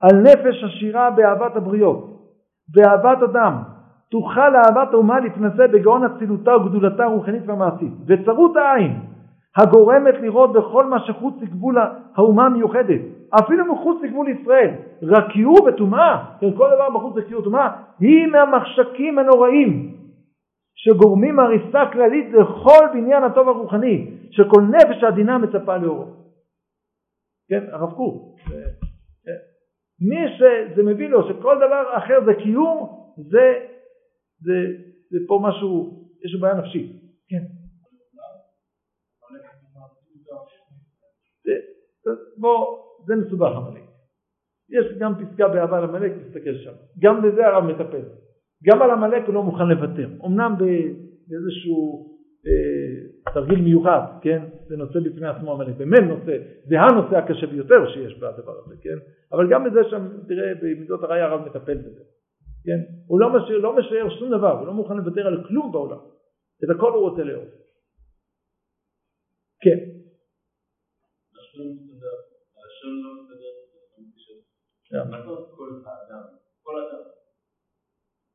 [0.00, 2.30] על נפש עשירה באהבת הבריות,
[2.68, 3.62] באהבת אדם,
[4.10, 7.92] תוכל אהבת האומה להתנשא בגאון אצילותה וגדולתה הרוחנית והמעשית.
[8.06, 9.13] וצרות העין
[9.56, 11.78] הגורמת לראות בכל מה שחוץ לגבול
[12.14, 13.00] האומה המיוחדת,
[13.30, 14.70] אפילו מחוץ לגבול ישראל,
[15.02, 19.94] רק קיור וטומאה, כן, כל דבר בחוץ קיור וטומאה, היא מהמחשקים הנוראים
[20.74, 26.06] שגורמים הריסה כללית לכל בניין הטוב הרוחני, שכל נפש עדינה מצפה לאורו.
[27.48, 28.34] כן, הרב קוק.
[30.00, 33.66] מי שזה מביא לו שכל דבר אחר זה קיום, זה,
[34.40, 34.52] זה,
[35.10, 36.90] זה פה משהו, יש בעיה נפשית.
[37.28, 37.44] כן.
[42.36, 43.82] בוא, זה מסובך עמלק.
[44.70, 46.72] יש גם פסקה באהבה לעמלק, תסתכל שם.
[46.98, 48.02] גם בזה הרב מטפל.
[48.64, 50.08] גם על עמלק הוא לא מוכן לוותר.
[50.26, 52.10] אמנם באיזשהו
[52.46, 54.42] אה, תרגיל מיוחד, כן?
[54.68, 55.76] זה נושא בפני עצמו עמלק.
[55.76, 56.36] באמת נושא,
[56.68, 58.98] זה הנושא הקשה ביותר שיש בדבר הזה, כן?
[59.32, 62.00] אבל גם בזה שם, תראה, במידות הראייה הרב מטפל בזה.
[62.64, 62.80] כן?
[63.06, 65.98] הוא לא משאיר, לא משאיר שום דבר, הוא לא מוכן לוותר על כלום בעולם.
[66.64, 67.48] את הכל הוא רוצה לאהוב.
[69.60, 69.78] כן.
[76.62, 77.02] כל אדם.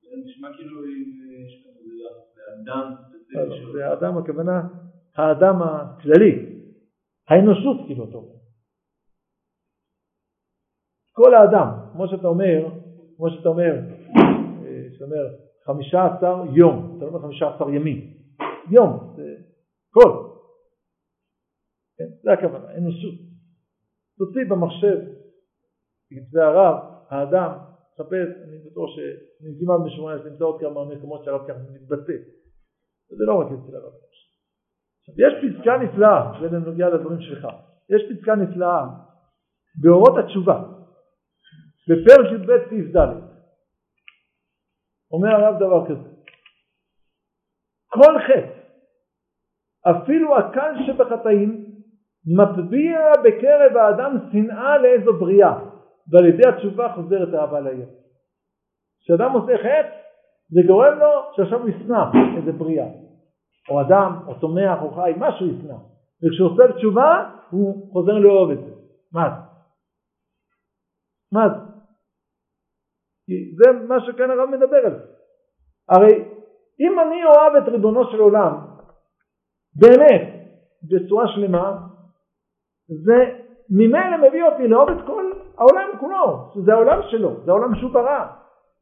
[0.01, 2.95] זה נשמע כאילו יש כאן איזה יחס לאדם
[3.73, 4.61] זה האדם הכוונה
[5.15, 6.33] האדם הכללי,
[7.27, 8.39] האנושות כאילו אתה אומר.
[11.11, 12.69] כל האדם, כמו שאתה אומר,
[13.17, 13.73] כמו שאתה אומר,
[14.65, 15.25] אה, שאתה אומר
[15.65, 18.13] חמישה עשר יום, אתה לא אומר חמישה עשר ימים,
[18.71, 19.35] יום, זה
[19.93, 20.11] כל,
[21.97, 23.28] כן, זה הכוונה, אנושות.
[24.19, 24.97] תוציא במחשב,
[26.11, 26.75] בכתבי הרב,
[27.09, 27.51] האדם,
[27.97, 32.17] חפש, אני בטוח שאני כמעט משמונה, נמצא עוד כמה מקומות שהרב ככה מתבטא.
[33.17, 33.93] זה לא רק אצל הרב.
[35.17, 37.47] יש פסקה נפלאה, זה נוגע לדברים שלך,
[37.89, 38.83] יש פסקה נפלאה
[39.81, 40.63] באורות התשובה,
[41.87, 43.13] בפרק י"ב סעיף ד',
[45.11, 46.09] אומר הרב דבר כזה,
[47.87, 48.59] כל חטא,
[49.91, 51.68] אפילו הקל שבחטאים,
[52.37, 55.53] מטביע בקרב האדם שנאה לאיזו בריאה,
[56.11, 57.85] ועל ידי התשובה חוזרת האהבה לעיר.
[59.01, 59.95] כשאדם עושה חטא,
[60.49, 62.03] זה גורם לו שעכשיו הוא ישנא
[62.37, 62.87] איזה בריאה,
[63.69, 65.75] או אדם, או צומח, או חי, משהו ישנא.
[66.23, 68.71] וכשהוא עושה תשובה, הוא חוזר לאהוב את זה.
[69.13, 69.41] מה זה?
[71.31, 71.69] מה זה?
[73.25, 75.05] כי זה מה שכאן הרב מדבר על זה.
[75.89, 76.23] הרי
[76.79, 78.57] אם אני אוהב את ריבונו של עולם,
[79.75, 80.21] באמת,
[80.83, 81.88] בצורה שלמה,
[82.89, 83.31] זה
[83.69, 88.25] ממילא מביא אותי לאהוב את כל העולם כולו, שזה העולם שלו, זה העולם שהוא ברא,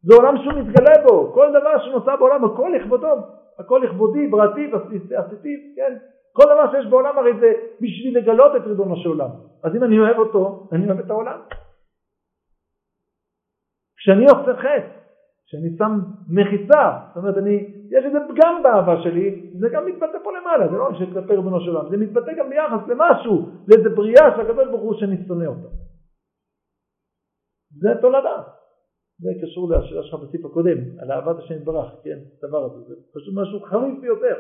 [0.04, 3.14] זה עולם שהוא מתגלה בו, כל דבר שנוצר בעולם, הכל לכבודו,
[3.60, 4.72] הכל לכבודי, בראתי,
[5.16, 5.98] עשיתי, כן,
[6.34, 9.30] כל דבר שיש בעולם הרי זה בשביל לגלות את ריבונו של עולם.
[9.64, 11.40] אז אם אני אוהב אותו, אני אוהב את העולם.
[13.98, 14.98] כשאני עושה חטא,
[15.48, 16.00] כשאני שם
[16.30, 20.78] מחיצה, זאת אומרת, אני, יש איזה פגם באהבה שלי, זה גם מתבטא פה למעלה, זה
[20.78, 24.68] לא רק שכלפי ריבונו של עולם, זה מתבטא גם ביחס למשהו, לאיזה בריאה של הקדוש
[24.68, 25.68] ברוך הוא שאני שונא אותה.
[27.72, 28.44] זה תולדה.
[29.20, 33.34] זה קשור לשאלה שלך בסעיף הקודם, על אהבת השם יתברך, כן, הדבר הזה, זה פשוט
[33.36, 34.36] משהו חריף ביותר.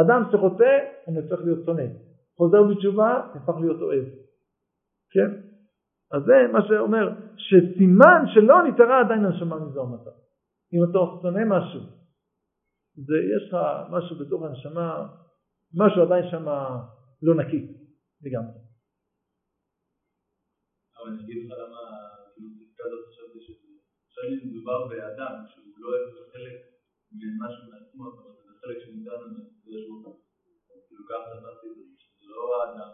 [0.00, 1.86] אדם שרוצה, הוא נהפך להיות שונא.
[2.36, 4.04] חוזר בתשובה, נהפך להיות אוהב.
[5.12, 5.30] כן?
[6.12, 10.10] אז זה מה שאומר, שסימן שלא נתערה עדיין הנשמה המטה.
[10.74, 11.80] אם אתה שונא משהו,
[12.96, 13.56] זה, יש לך
[13.90, 15.06] משהו בתוך הנשמה,
[15.74, 16.46] משהו עדיין שם
[17.22, 17.60] לא נקי
[18.22, 18.58] לגמרי.
[20.96, 21.80] אבל אני אגיד לך למה,
[22.34, 26.58] כאילו, פסקה הזאת חשבתי אם מדובר באדם שהוא לא אוהב חלק
[27.12, 31.68] ממשהו מעצמו, אומרת, זה חלק שניתן לנו, כאילו ככה חשבתי,
[32.20, 32.90] זה לא האדם.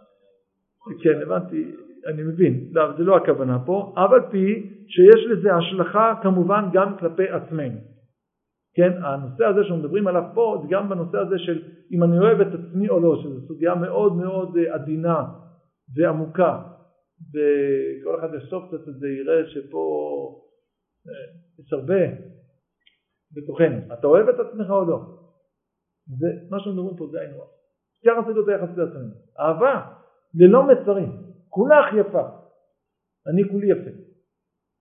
[1.03, 1.75] כן, הבנתי,
[2.07, 4.47] אני מבין, לא, זה לא הכוונה פה, אבל פי
[4.89, 7.81] שיש לזה השלכה כמובן גם כלפי עצמנו.
[8.75, 11.63] כן, הנושא הזה שאנחנו מדברים עליו פה זה גם בנושא הזה של
[11.93, 15.25] אם אני אוהב את עצמי או לא, שזו סוגיה מאוד מאוד עדינה
[15.97, 16.63] ועמוקה
[17.31, 19.85] וכל אחד יחשוב קצת את זה יראה שפה
[21.09, 22.01] אה, יש הרבה
[23.33, 23.95] בתוכנו.
[23.95, 24.99] אתה אוהב את עצמך או לא?
[26.19, 27.49] זה, מה שאנחנו מדברים פה זה היינו הך.
[28.05, 29.15] יחס לדעות היחס לעצמנו.
[29.41, 29.93] אהבה,
[30.35, 31.13] ללא מצרים,
[31.49, 32.29] כולך יפה.
[33.27, 33.91] אני כולי יפה.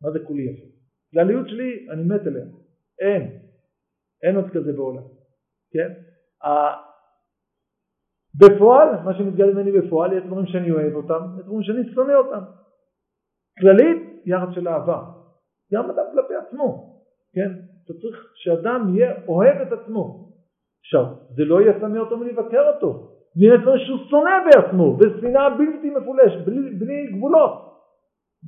[0.01, 0.67] מה זה כולי יפה?
[1.11, 2.45] כלליות שלי, אני מת אליה.
[2.99, 3.48] אין.
[4.23, 5.03] אין עוד כזה בעולם.
[5.73, 5.89] כן?
[8.39, 12.43] בפועל, מה שמתגלה ממני בפועל, יש דברים שאני אוהב אותם, יש דברים שאני שונא אותם.
[13.59, 15.03] כללית, יחס של אהבה.
[15.73, 16.95] גם אדם כלפי עצמו,
[17.33, 17.51] כן?
[17.85, 20.29] אתה צריך שאדם יהיה אוהב את עצמו.
[20.81, 21.05] עכשיו,
[21.35, 23.09] זה לא יסמא אותו מלבקר אותו.
[23.35, 27.69] זה יהיה דברים שהוא שונא בעצמו, בשנאה בלתי מפולש, בלי, בלי גבולות.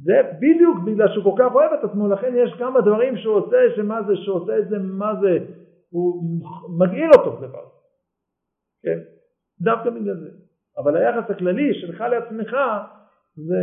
[0.03, 3.57] זה בדיוק בגלל שהוא כל כך אוהב את עצמו, לכן יש כמה דברים שהוא עושה,
[3.76, 5.38] שמה זה, שהוא עושה את זה, מה זה,
[5.92, 6.24] הוא
[6.80, 7.66] מגעיל אותו דבר.
[8.84, 9.00] כן?
[9.60, 10.30] דווקא בגלל זה.
[10.78, 12.52] אבל היחס הכללי שלך לעצמך
[13.36, 13.62] זה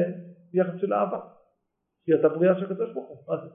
[0.55, 1.21] יחס של אהבה.
[2.05, 3.51] כי אתה בריאה של הקדוש ברוך הוא, מה זה?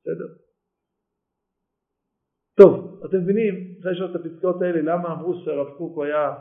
[0.00, 0.28] בסדר?
[2.60, 6.34] טוב, אתם מבינים, אחרי לשאול את הפסקאות האלה, למה אמרו שהרב קוק היה,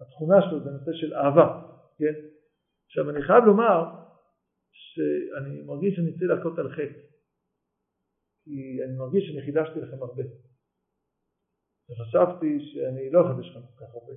[0.00, 1.62] התכונה שלו זה נושא של אהבה,
[1.98, 2.14] כן?
[2.86, 3.84] עכשיו אני חייב לומר
[4.72, 7.11] שאני מרגיש שאני צריך להכות על חטא,
[8.44, 10.22] כי אני מרגיש שאני חידשתי לכם הרבה.
[11.90, 14.12] וחשבתי שאני לא אחדש לכם כל כך הרבה.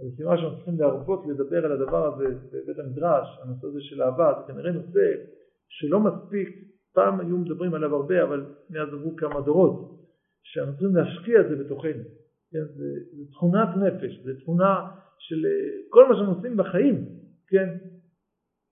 [0.00, 4.32] אז סימן שאנחנו צריכים להרבות לדבר על הדבר הזה בבית המדרש, הנושא הזה של אהבה,
[4.38, 5.00] זה כנראה נושא
[5.68, 6.48] שלא מספיק,
[6.94, 9.96] פעם היו מדברים עליו הרבה, אבל מאז עברו כמה דורות,
[10.42, 12.02] שאנחנו צריכים להשקיע את זה בתוכנו.
[12.50, 12.64] כן?
[12.76, 12.84] זה,
[13.16, 15.46] זה תכונת נפש, זה תכונה של
[15.90, 17.08] כל מה שאנחנו עושים בחיים,
[17.48, 17.68] כן?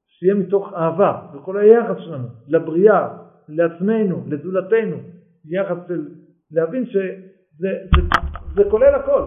[0.07, 4.97] שיהיה מתוך אהבה, וכל היחס שלנו לבריאה, לעצמנו, לזולתנו,
[5.45, 6.09] יחס של
[6.51, 7.01] להבין שזה
[7.59, 8.03] זה, זה,
[8.57, 9.23] זה כולל הכל,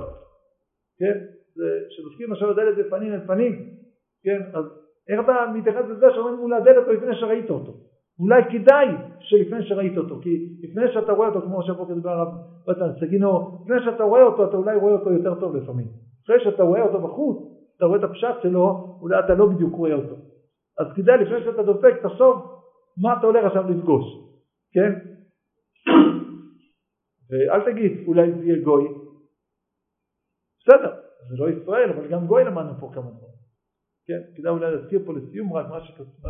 [1.00, 1.20] כן?
[1.90, 3.70] כשדופקים עכשיו הדלת בפנים אל פנים,
[4.24, 4.42] כן?
[4.54, 4.66] אז
[5.10, 7.74] איך אתה מתייחס לזה שעומד מול הדלת או לפני שראית אותו?
[8.20, 8.88] אולי כדאי
[9.20, 12.28] שלפני שראית אותו, כי לפני שאתה רואה אותו, כמו שהבוקר דיבר הרב
[12.68, 15.88] בצן סגינו, לפני שאתה רואה אותו, אתה אולי רואה אותו יותר טוב לפעמים.
[16.26, 17.38] אחרי שאתה רואה אותו בחוץ,
[17.78, 20.16] אתה רואה את הפשט שלו, אולי אתה לא בדיוק רואה אותו.
[20.80, 22.57] אז כדאי לפני שאתה דופק, תחשוב
[23.02, 24.06] מה אתה הולך עכשיו לפגוש,
[24.74, 24.92] כן?
[27.30, 28.84] ואל תגיד, אולי זה יהיה גוי.
[30.60, 30.94] בסדר,
[31.30, 33.38] זה לא ישראל, אבל גם גוי למדנו פה כמה דברים.
[34.06, 35.80] כן, כדאי אולי להזכיר פה לסיום רק מה,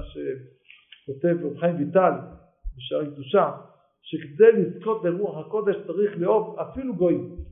[0.06, 2.12] שכותב, רב חיים ויטל
[2.78, 3.52] בשער קדושה,
[4.02, 7.46] שכדי לזכות ברוח הקודש צריך לאהוב אפילו גויים,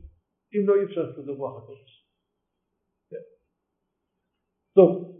[0.54, 2.06] אם לא אי אפשר לזכות ברוח הקודש.
[3.10, 3.24] כן.
[4.74, 5.16] טוב,